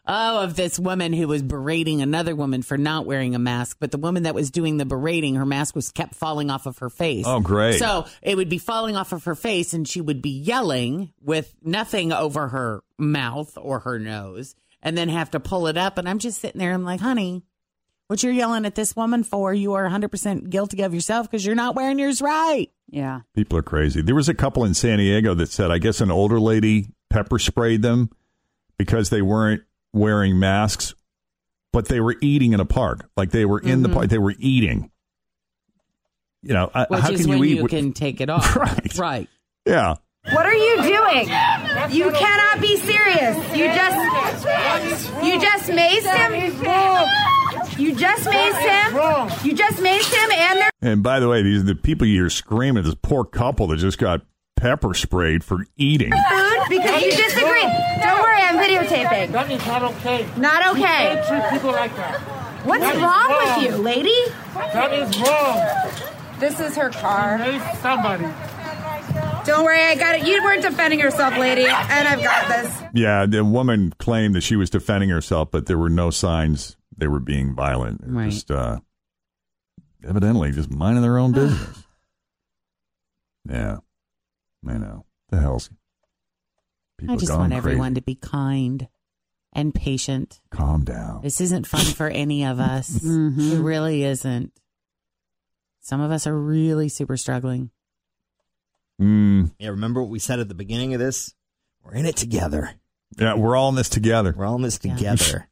Oh, 0.05 0.43
of 0.43 0.57
this 0.57 0.81
woman 0.81 1.13
who 1.13 1.29
was 1.29 1.43
berating 1.43 2.03
another 2.03 2.35
woman 2.35 2.63
for 2.63 2.77
not 2.77 3.07
wearing 3.07 3.37
a 3.37 3.39
mask, 3.39 3.77
but 3.79 3.93
the 3.93 3.99
woman 3.99 4.25
that 4.25 4.35
was 4.35 4.51
doing 4.51 4.77
the 4.77 4.85
berating, 4.85 5.37
her 5.37 5.47
mask 5.47 5.77
was 5.77 5.93
kept 5.93 6.17
falling 6.17 6.51
off 6.51 6.67
of 6.67 6.79
her 6.79 6.91
face. 6.91 7.25
Oh, 7.27 7.39
great. 7.39 7.79
So 7.79 8.07
it 8.21 8.37
would 8.37 8.49
be 8.49 8.59
falling 8.59 8.97
off 8.97 9.13
of 9.13 9.25
her 9.25 9.37
face, 9.37 9.75
and 9.75 9.87
she 9.87 10.01
would 10.01 10.21
be 10.21 10.31
yelling 10.31 11.13
with 11.23 11.55
nothing 11.63 12.13
over 12.13 12.49
her 12.49 12.83
mouth 12.99 13.57
or 13.57 13.79
her 13.81 14.01
nose, 14.01 14.57
and 14.83 14.99
then 14.99 15.09
have 15.09 15.31
to 15.33 15.41
pull 15.41 15.69
it 15.69 15.77
up. 15.77 15.99
And 15.99 16.09
I'm 16.09 16.19
just 16.19 16.41
sitting 16.41 16.59
there, 16.59 16.75
I'm 16.75 16.85
like, 16.85 17.01
honey, 17.01 17.45
what 18.13 18.23
you're 18.23 18.33
yelling 18.33 18.67
at 18.67 18.75
this 18.75 18.95
woman 18.95 19.25
for, 19.25 19.55
you 19.55 19.73
are 19.73 19.89
100% 19.89 20.51
guilty 20.51 20.83
of 20.83 20.93
yourself 20.93 21.31
because 21.31 21.47
you're 21.47 21.55
not 21.55 21.75
wearing 21.75 21.99
yours 21.99 22.21
right. 22.21 22.69
Yeah. 22.91 23.21
People 23.35 23.57
are 23.57 23.63
crazy. 23.63 24.03
There 24.03 24.15
was 24.15 24.29
a 24.29 24.35
couple 24.35 24.65
in 24.67 24.75
San 24.75 24.99
Diego 24.99 25.33
that 25.35 25.49
said, 25.51 25.71
I 25.71 25.79
guess 25.79 26.03
an 26.03 26.11
older 26.11 26.39
lady 26.39 26.89
pepper 27.09 27.39
sprayed 27.39 27.81
them 27.81 28.11
because 28.77 29.09
they 29.09 29.23
weren't 29.23 29.63
wearing 29.95 30.39
masks, 30.39 30.95
but 31.73 31.89
they 31.89 32.01
were 32.01 32.17
eating 32.21 32.53
in 32.53 32.61
a 32.61 32.67
park. 32.67 33.09
Like 33.17 33.31
they 33.31 33.47
were 33.47 33.61
in 33.61 33.83
the 33.83 33.89
Mhm. 33.89 33.95
park, 33.95 34.09
they 34.11 34.19
were 34.19 34.35
eating. 34.39 34.91
You 36.43 36.53
know, 36.53 36.71
uh, 36.75 36.85
Which 36.91 37.01
how 37.01 37.11
is 37.13 37.21
can 37.23 37.31
when 37.31 37.39
you 37.39 37.45
you, 37.45 37.51
eat? 37.53 37.57
wi- 37.63 37.69
can 37.81 37.93
take 37.95 38.21
it 38.21 38.29
off. 38.31 38.55
Right. 38.57 38.99
Right. 38.99 39.29
yeah. 39.65 39.95
What 40.33 40.45
are 40.45 40.55
you 40.55 40.77
doing? 40.83 41.29
You 41.91 42.11
cannot 42.13 42.61
be 42.61 42.77
serious. 42.77 43.37
You 43.57 43.67
just 43.67 45.25
you 45.25 45.41
just 45.41 45.71
maced 45.71 46.15
him. 46.15 47.32
You 47.79 47.95
just 47.95 48.25
maced 48.25 48.61
him. 48.61 49.47
You 49.47 49.55
just 49.55 49.79
maced 49.79 50.13
him 50.15 50.31
and 50.33 50.59
they're 50.61 50.71
And 50.83 51.03
by 51.03 51.21
the 51.21 51.29
way, 51.29 51.43
these 51.43 51.61
are 51.61 51.65
the 51.67 51.75
people 51.75 52.07
you're 52.07 52.31
screaming. 52.31 52.79
at 52.79 52.85
This 52.85 52.95
poor 53.01 53.25
couple 53.25 53.67
that 53.69 53.79
just 53.79 53.99
got 53.99 54.23
pepper 54.57 54.95
sprayed 54.95 55.43
for 55.43 55.67
eating. 55.77 56.13
food 56.13 56.59
because 56.69 57.03
you 57.03 57.11
disagreed. 57.11 57.71
Don't 58.03 58.21
worry, 58.21 58.41
I'm 58.43 58.57
videotaping. 58.59 59.33
That 59.33 59.51
is 59.51 59.67
not 59.67 59.83
okay. 59.83 60.27
Not 60.37 60.65
You 60.65 60.71
okay. 60.73 60.83
can't 60.83 61.27
treat 61.27 61.51
people 61.59 61.73
like 61.73 61.95
that. 61.97 62.21
What's 62.65 62.81
That 62.85 62.95
is 62.97 63.03
wrong 63.03 63.29
wrong. 63.31 63.63
with 63.63 63.71
you, 63.71 63.77
lady? 63.79 64.17
That 64.55 64.93
is 64.93 65.19
wrong. 65.19 66.39
This 66.39 66.61
is 66.61 66.77
her 66.77 66.91
car. 66.91 67.39
Raise 67.39 67.63
somebody. 67.81 68.27
Don't 69.45 69.65
worry, 69.65 69.81
I 69.81 69.97
got 69.97 70.15
it. 70.15 70.27
You 70.27 70.41
weren't 70.45 70.63
defending 70.63 71.01
yourself, 71.01 71.37
lady, 71.37 71.65
and 71.67 72.09
I've 72.09 72.23
got 72.23 72.49
this. 72.49 72.83
Yeah, 72.95 73.27
the 73.27 73.45
woman 73.45 73.93
claimed 73.99 74.35
that 74.37 74.43
she 74.43 74.55
was 74.55 74.71
defending 74.71 75.09
herself, 75.11 75.51
but 75.51 75.67
there 75.67 75.79
were 75.79 75.91
no 75.91 76.11
signs 76.11 76.77
they 77.03 77.09
were 77.09 77.19
being 77.19 77.53
violent. 77.53 78.01
Right. 78.07 78.31
Just 78.31 78.49
uh, 78.53 78.79
evidently 80.09 80.53
just 80.53 80.71
minding 80.71 81.03
their 81.03 81.19
own 81.19 81.33
business. 81.33 81.83
yeah, 83.49 83.79
I 84.69 84.79
know. 84.79 85.05
The 85.31 85.41
hell's 85.41 85.69
people 86.99 87.17
I 87.17 87.19
just 87.19 87.33
want 87.37 87.51
crazy. 87.53 87.59
everyone 87.59 87.95
to 87.97 88.03
be 88.03 88.15
kind 88.15 88.87
and 89.53 89.75
patient. 89.75 90.41
calm 90.51 90.85
down. 90.85 91.23
This 91.23 91.41
isn't 91.41 91.67
fun 91.67 91.85
for 91.87 92.07
any 92.09 92.45
of 92.45 92.61
us. 92.61 92.89
Mm-hmm. 93.03 93.53
It 93.55 93.59
really 93.61 94.05
isn't. 94.05 94.53
Some 95.81 96.01
of 96.01 96.13
us 96.13 96.29
are 96.29 96.39
really 96.39 96.89
super 96.89 97.17
struggling. 97.17 97.71
Mm, 99.01 99.51
Yeah, 99.59 99.71
remember 99.71 100.01
what 100.01 100.11
we 100.11 100.21
said 100.21 100.39
at 100.39 100.47
the 100.47 100.55
beginning 100.55 100.95
of 100.95 101.01
this? 101.01 101.35
We're 101.83 101.95
in 101.95 102.07
it 102.07 102.15
together. 102.17 102.75
yeah, 103.19 103.35
we're 103.35 103.57
all 103.57 103.71
in 103.71 103.75
this 103.75 103.89
together. 103.89 104.33
We're 104.37 104.47
all 104.47 104.55
in 104.55 104.63
this 104.63 104.79
together. 104.79 105.49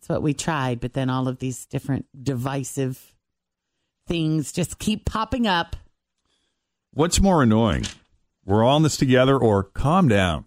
That's 0.00 0.08
what 0.08 0.22
we 0.22 0.32
tried, 0.32 0.80
but 0.80 0.94
then 0.94 1.10
all 1.10 1.28
of 1.28 1.40
these 1.40 1.66
different 1.66 2.06
divisive 2.22 3.14
things 4.08 4.50
just 4.50 4.78
keep 4.78 5.04
popping 5.04 5.46
up. 5.46 5.76
What's 6.94 7.20
more 7.20 7.42
annoying? 7.42 7.84
We're 8.46 8.64
all 8.64 8.78
in 8.78 8.82
this 8.82 8.96
together, 8.96 9.36
or 9.36 9.62
calm 9.62 10.08
down. 10.08 10.46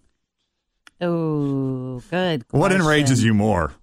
Oh, 0.99 2.01
good. 2.09 2.45
What 2.49 2.69
question. 2.69 2.81
enrages 2.81 3.23
you 3.23 3.35
more? 3.35 3.73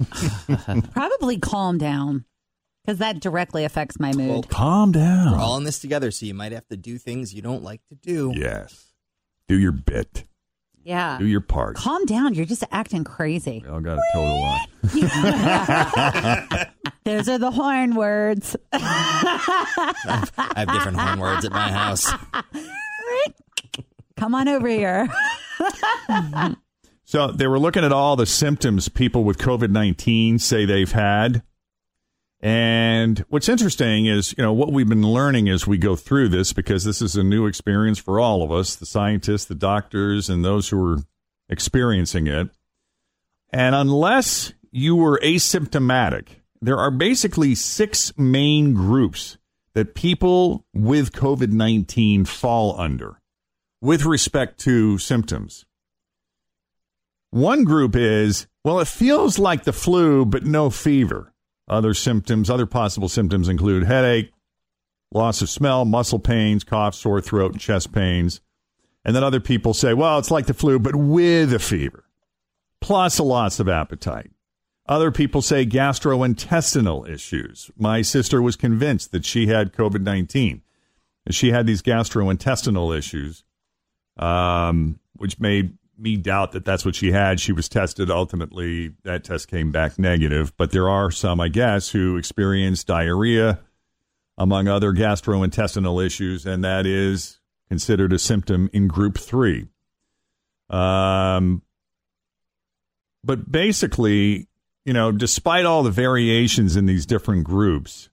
Probably 0.92 1.38
calm 1.38 1.78
down 1.78 2.24
because 2.84 2.98
that 2.98 3.20
directly 3.20 3.64
affects 3.64 4.00
my 4.00 4.12
mood. 4.12 4.28
Well, 4.28 4.42
Calm 4.42 4.90
down. 4.90 5.30
We're 5.30 5.38
all 5.38 5.56
in 5.56 5.62
this 5.62 5.78
together, 5.78 6.10
so 6.10 6.26
you 6.26 6.34
might 6.34 6.50
have 6.50 6.66
to 6.66 6.76
do 6.76 6.98
things 6.98 7.32
you 7.32 7.42
don't 7.42 7.62
like 7.62 7.80
to 7.90 7.94
do. 7.94 8.32
Yes. 8.34 8.86
Do 9.46 9.56
your 9.56 9.70
bit. 9.70 10.24
Yeah. 10.84 11.18
Do 11.18 11.26
your 11.26 11.40
part. 11.40 11.76
Calm 11.76 12.04
down. 12.06 12.34
You're 12.34 12.46
just 12.46 12.64
acting 12.72 13.04
crazy. 13.04 13.62
We 13.64 13.70
all 13.70 13.80
got 13.80 13.98
a 13.98 14.02
total 14.12 14.40
line. 14.40 14.66
Those 17.04 17.28
are 17.28 17.38
the 17.38 17.50
horn 17.50 17.94
words. 17.94 18.56
I 18.72 20.28
have 20.56 20.72
different 20.72 20.98
horn 20.98 21.20
words 21.20 21.44
at 21.44 21.52
my 21.52 21.70
house. 21.70 22.10
Come 24.16 24.34
on 24.34 24.48
over 24.48 24.68
here. 24.68 25.08
So 27.04 27.30
they 27.30 27.46
were 27.46 27.58
looking 27.58 27.84
at 27.84 27.92
all 27.92 28.16
the 28.16 28.24
symptoms 28.24 28.88
people 28.88 29.24
with 29.24 29.36
COVID 29.36 29.70
19 29.70 30.38
say 30.38 30.64
they've 30.64 30.90
had. 30.90 31.42
And 32.42 33.20
what's 33.28 33.48
interesting 33.48 34.06
is, 34.06 34.34
you 34.36 34.42
know, 34.42 34.52
what 34.52 34.72
we've 34.72 34.88
been 34.88 35.06
learning 35.06 35.48
as 35.48 35.64
we 35.64 35.78
go 35.78 35.94
through 35.94 36.28
this, 36.28 36.52
because 36.52 36.82
this 36.82 37.00
is 37.00 37.14
a 37.14 37.22
new 37.22 37.46
experience 37.46 37.98
for 37.98 38.18
all 38.18 38.42
of 38.42 38.50
us 38.50 38.74
the 38.74 38.86
scientists, 38.86 39.44
the 39.44 39.54
doctors, 39.54 40.28
and 40.28 40.44
those 40.44 40.68
who 40.68 40.84
are 40.84 40.98
experiencing 41.48 42.26
it. 42.26 42.48
And 43.50 43.76
unless 43.76 44.54
you 44.72 44.96
were 44.96 45.20
asymptomatic, 45.22 46.28
there 46.60 46.78
are 46.78 46.90
basically 46.90 47.54
six 47.54 48.16
main 48.18 48.74
groups 48.74 49.38
that 49.74 49.94
people 49.94 50.66
with 50.74 51.12
COVID 51.12 51.52
19 51.52 52.24
fall 52.24 52.78
under 52.78 53.20
with 53.80 54.04
respect 54.04 54.58
to 54.60 54.98
symptoms. 54.98 55.64
One 57.30 57.64
group 57.64 57.96
is, 57.96 58.46
well, 58.64 58.80
it 58.80 58.88
feels 58.88 59.38
like 59.38 59.64
the 59.64 59.72
flu, 59.72 60.24
but 60.24 60.44
no 60.44 60.70
fever. 60.70 61.31
Other 61.68 61.94
symptoms, 61.94 62.50
other 62.50 62.66
possible 62.66 63.08
symptoms 63.08 63.48
include 63.48 63.84
headache, 63.84 64.32
loss 65.12 65.42
of 65.42 65.48
smell, 65.50 65.84
muscle 65.84 66.18
pains, 66.18 66.64
cough, 66.64 66.94
sore 66.94 67.20
throat, 67.20 67.52
and 67.52 67.60
chest 67.60 67.92
pains. 67.92 68.40
And 69.04 69.16
then 69.16 69.24
other 69.24 69.40
people 69.40 69.74
say, 69.74 69.94
well, 69.94 70.18
it's 70.18 70.30
like 70.30 70.46
the 70.46 70.54
flu, 70.54 70.78
but 70.78 70.94
with 70.94 71.52
a 71.52 71.58
fever, 71.58 72.04
plus 72.80 73.18
a 73.18 73.22
loss 73.22 73.58
of 73.60 73.68
appetite. 73.68 74.30
Other 74.86 75.10
people 75.10 75.42
say 75.42 75.64
gastrointestinal 75.64 77.08
issues. 77.08 77.70
My 77.76 78.02
sister 78.02 78.42
was 78.42 78.56
convinced 78.56 79.12
that 79.12 79.24
she 79.24 79.46
had 79.46 79.72
COVID 79.72 80.02
19. 80.02 80.62
She 81.30 81.52
had 81.52 81.66
these 81.66 81.82
gastrointestinal 81.82 82.96
issues, 82.96 83.44
um, 84.16 84.98
which 85.14 85.38
made 85.38 85.78
me 86.02 86.16
doubt 86.16 86.52
that 86.52 86.64
that's 86.64 86.84
what 86.84 86.94
she 86.94 87.12
had. 87.12 87.40
She 87.40 87.52
was 87.52 87.68
tested. 87.68 88.10
Ultimately, 88.10 88.92
that 89.04 89.24
test 89.24 89.48
came 89.48 89.70
back 89.70 89.98
negative. 89.98 90.52
But 90.56 90.72
there 90.72 90.88
are 90.88 91.10
some, 91.10 91.40
I 91.40 91.48
guess, 91.48 91.90
who 91.90 92.16
experience 92.16 92.84
diarrhea, 92.84 93.60
among 94.36 94.68
other 94.68 94.92
gastrointestinal 94.92 96.04
issues, 96.04 96.44
and 96.44 96.64
that 96.64 96.86
is 96.86 97.38
considered 97.68 98.12
a 98.12 98.18
symptom 98.18 98.68
in 98.72 98.88
group 98.88 99.16
three. 99.18 99.68
Um, 100.68 101.62
but 103.24 103.50
basically, 103.50 104.48
you 104.84 104.92
know, 104.92 105.12
despite 105.12 105.64
all 105.64 105.82
the 105.82 105.90
variations 105.90 106.76
in 106.76 106.86
these 106.86 107.06
different 107.06 107.44
groups, 107.44 108.10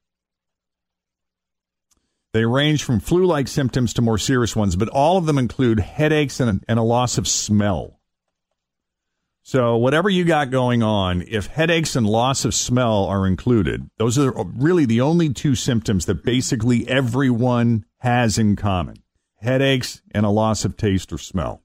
they 2.33 2.45
range 2.45 2.83
from 2.83 2.99
flu 2.99 3.25
like 3.25 3.47
symptoms 3.47 3.93
to 3.93 4.01
more 4.01 4.17
serious 4.17 4.55
ones, 4.55 4.75
but 4.75 4.89
all 4.89 5.17
of 5.17 5.25
them 5.25 5.37
include 5.37 5.79
headaches 5.79 6.39
and, 6.39 6.63
and 6.67 6.79
a 6.79 6.83
loss 6.83 7.17
of 7.17 7.27
smell. 7.27 7.99
So, 9.41 9.77
whatever 9.77 10.09
you 10.09 10.25
got 10.25 10.51
going 10.51 10.83
on, 10.83 11.23
if 11.27 11.47
headaches 11.47 11.95
and 11.95 12.05
loss 12.05 12.45
of 12.45 12.53
smell 12.53 13.05
are 13.05 13.25
included, 13.25 13.89
those 13.97 14.19
are 14.19 14.31
really 14.55 14.85
the 14.85 15.01
only 15.01 15.33
two 15.33 15.55
symptoms 15.55 16.05
that 16.05 16.23
basically 16.23 16.87
everyone 16.87 17.85
has 17.97 18.37
in 18.37 18.55
common 18.55 18.97
headaches 19.41 20.01
and 20.11 20.25
a 20.25 20.29
loss 20.29 20.65
of 20.65 20.77
taste 20.77 21.11
or 21.11 21.17
smell. 21.17 21.63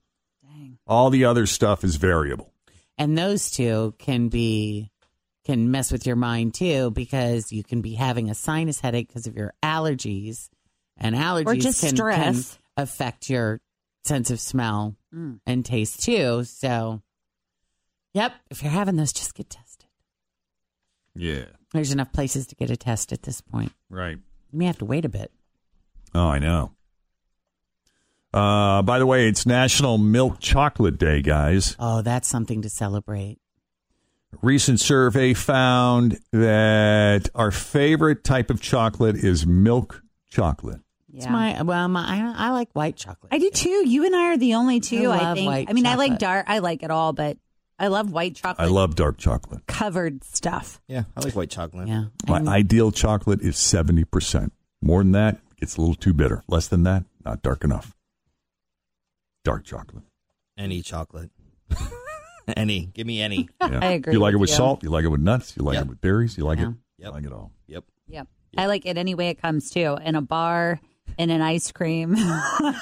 All 0.87 1.09
the 1.09 1.25
other 1.25 1.45
stuff 1.45 1.83
is 1.83 1.97
variable. 1.97 2.53
And 2.97 3.17
those 3.17 3.51
two 3.51 3.95
can 3.97 4.29
be 4.29 4.91
can 5.43 5.69
mess 5.69 5.91
with 5.91 6.07
your 6.07 6.15
mind 6.15 6.55
too 6.55 6.89
because 6.89 7.51
you 7.51 7.63
can 7.63 7.81
be 7.81 7.93
having 7.93 8.29
a 8.29 8.35
sinus 8.35 8.79
headache 8.79 9.07
because 9.07 9.27
of 9.27 9.35
your 9.35 9.53
allergies 9.61 10.49
and 10.97 11.15
allergies 11.15 11.47
or 11.47 11.55
just 11.55 11.81
can, 11.81 11.89
can 11.89 11.95
stress. 11.97 12.59
affect 12.77 13.29
your 13.29 13.59
sense 14.03 14.29
of 14.31 14.39
smell 14.39 14.95
Mm. 15.13 15.39
and 15.45 15.63
taste 15.65 16.03
too. 16.03 16.43
So 16.43 17.01
yep, 18.13 18.33
if 18.49 18.61
you're 18.61 18.71
having 18.71 18.95
those 18.97 19.13
just 19.13 19.33
get 19.33 19.49
tested. 19.49 19.87
Yeah. 21.15 21.45
There's 21.73 21.91
enough 21.93 22.11
places 22.11 22.47
to 22.47 22.55
get 22.55 22.69
a 22.69 22.75
test 22.77 23.11
at 23.13 23.23
this 23.23 23.39
point. 23.41 23.71
Right. 23.89 24.17
You 24.51 24.59
may 24.59 24.65
have 24.65 24.77
to 24.79 24.85
wait 24.85 25.05
a 25.05 25.09
bit. 25.09 25.31
Oh, 26.13 26.27
I 26.27 26.39
know. 26.39 26.71
Uh, 28.33 28.81
by 28.81 28.99
the 28.99 29.05
way, 29.05 29.27
it's 29.29 29.45
National 29.45 29.97
Milk 29.97 30.39
Chocolate 30.39 30.97
Day, 30.97 31.21
guys. 31.21 31.75
Oh, 31.79 32.01
that's 32.01 32.27
something 32.27 32.61
to 32.63 32.69
celebrate. 32.69 33.37
Recent 34.41 34.81
survey 34.81 35.33
found 35.33 36.19
that 36.33 37.29
our 37.33 37.51
favorite 37.51 38.25
type 38.25 38.49
of 38.49 38.59
chocolate 38.61 39.15
is 39.15 39.47
milk 39.47 40.03
chocolate. 40.29 40.81
It's 41.15 41.27
my 41.27 41.61
well, 41.61 41.87
my 41.87 42.01
I, 42.37 42.47
I 42.47 42.51
like 42.51 42.69
white 42.73 42.95
chocolate. 42.97 43.33
I 43.33 43.37
do 43.37 43.49
too. 43.49 43.87
You 43.87 44.05
and 44.05 44.15
I 44.15 44.33
are 44.33 44.37
the 44.37 44.55
only 44.55 44.79
two. 44.79 45.09
I 45.11 45.17
I, 45.17 45.21
love 45.23 45.35
think. 45.37 45.47
white 45.47 45.67
I 45.69 45.73
mean, 45.73 45.85
I 45.87 45.95
like 45.95 46.19
dark. 46.19 46.45
I 46.49 46.59
like 46.59 46.83
it 46.83 46.91
all, 46.91 47.13
but 47.13 47.37
I 47.79 47.87
love 47.87 48.11
white 48.11 48.35
chocolate 48.35 48.65
I 48.67 48.71
love 48.71 48.95
dark 48.95 49.17
chocolate. 49.17 49.65
covered 49.67 50.23
stuff. 50.23 50.81
Yeah, 50.87 51.03
I 51.15 51.21
like 51.21 51.35
white 51.35 51.49
chocolate. 51.49 51.87
Yeah. 51.87 52.05
My 52.27 52.39
ideal 52.41 52.91
chocolate 52.91 53.41
is 53.41 53.55
70%. 53.55 54.51
More 54.81 55.03
than 55.03 55.11
that, 55.13 55.39
it's 55.57 55.75
a 55.77 55.81
little 55.81 55.95
too 55.95 56.13
bitter. 56.13 56.43
Less 56.47 56.67
than 56.67 56.83
that, 56.83 57.03
not 57.25 57.41
dark 57.41 57.63
enough. 57.63 57.93
Dark 59.43 59.63
chocolate. 59.65 60.03
Any 60.57 60.81
chocolate. 60.81 61.31
any. 62.55 62.85
Give 62.93 63.05
me 63.07 63.21
any. 63.21 63.49
Yeah. 63.61 63.79
I 63.81 63.91
agree 63.93 64.13
You 64.13 64.19
like 64.19 64.33
it 64.33 64.37
with 64.37 64.41
with 64.41 64.49
you. 64.51 64.55
salt. 64.57 64.83
You 64.83 64.89
like 64.89 65.03
it 65.05 65.07
with 65.09 65.21
nuts. 65.21 65.55
You 65.57 65.63
like 65.63 65.73
Yep. 65.75 65.83
it 65.85 65.89
with 65.89 66.01
berries. 66.01 66.37
You 66.37 66.45
like 66.45 66.59
Yeah. 66.59 66.69
it. 66.69 66.75
You 66.99 67.09
like 67.11 67.25
it 67.25 67.33
all. 67.33 67.51
Yep. 67.67 67.83
Yep. 68.07 68.27
I 68.57 68.67
like 68.67 68.85
it 68.85 68.97
any 68.97 69.15
way 69.15 69.29
it 69.29 69.41
comes 69.41 69.69
too. 69.71 69.97
In 70.03 70.15
a 70.15 70.21
bar, 70.21 70.79
in 71.17 71.29
an 71.29 71.41
ice 71.41 71.71
cream. 71.71 72.15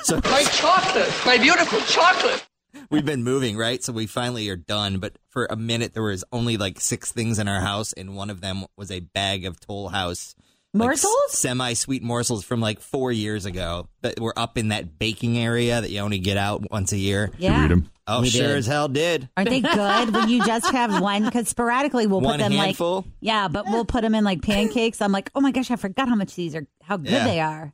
So 0.04 0.20
My 0.24 0.44
chocolate, 0.44 1.12
my 1.26 1.38
beautiful 1.38 1.80
chocolate. 1.82 2.46
we've 2.90 3.06
been 3.06 3.24
moving, 3.24 3.56
right? 3.58 3.82
So 3.84 3.94
we 3.94 4.06
finally 4.08 4.50
are 4.50 4.56
done. 4.56 5.00
But 5.00 5.18
for 5.30 5.48
a 5.50 5.56
minute, 5.56 5.94
there 5.94 6.04
was 6.04 6.24
only 6.32 6.58
like 6.58 6.80
six 6.82 7.12
things 7.12 7.40
in 7.40 7.48
our 7.48 7.62
house, 7.62 7.94
and 7.94 8.16
one 8.16 8.30
of 8.30 8.42
them 8.42 8.66
was 8.78 8.92
a 8.92 9.00
bag 9.02 9.46
of 9.46 9.60
Toll 9.60 9.90
House 9.90 10.36
Morsels? 10.74 11.14
semi 11.30 11.74
sweet 11.74 12.02
morsels 12.02 12.44
from 12.44 12.60
like 12.60 12.80
four 12.80 13.12
years 13.12 13.46
ago 13.46 13.88
that 14.02 14.20
were 14.20 14.34
up 14.38 14.58
in 14.58 14.70
that 14.70 14.98
baking 14.98 15.38
area 15.38 15.80
that 15.80 15.92
you 15.92 16.00
only 16.00 16.18
get 16.20 16.36
out 16.38 16.70
once 16.72 16.92
a 16.92 16.98
year. 16.98 17.32
Yeah. 17.38 17.60
You 17.60 17.66
eat 17.66 17.72
'em? 17.72 17.90
Oh, 18.08 18.22
We 18.22 18.30
sure 18.30 18.48
did. 18.48 18.58
as 18.58 18.66
hell 18.66 18.88
did. 18.90 19.30
Aren't 19.38 19.50
they 19.52 19.62
good 19.62 20.14
when 20.14 20.28
you 20.30 20.44
just 20.44 20.70
have 20.72 21.00
one? 21.00 21.24
Because 21.26 21.48
sporadically 21.48 22.08
we'll 22.08 22.20
One 22.22 22.34
put 22.40 22.44
them 22.44 22.52
handful? 22.54 22.96
like 22.98 23.06
yeah, 23.22 23.48
but 23.48 23.66
we'll 23.68 23.86
put 23.86 24.02
them 24.02 24.16
in 24.16 24.24
like 24.26 24.42
pancakes. 24.42 25.00
I'm 25.02 25.12
like, 25.12 25.30
oh 25.36 25.42
my 25.42 25.52
gosh, 25.52 25.70
I 25.72 25.76
forgot 25.78 26.10
how 26.10 26.16
much 26.16 26.34
these 26.36 26.56
are, 26.56 26.66
how 26.82 26.98
good 26.98 27.12
Yeah. 27.12 27.28
they 27.28 27.40
are. 27.40 27.74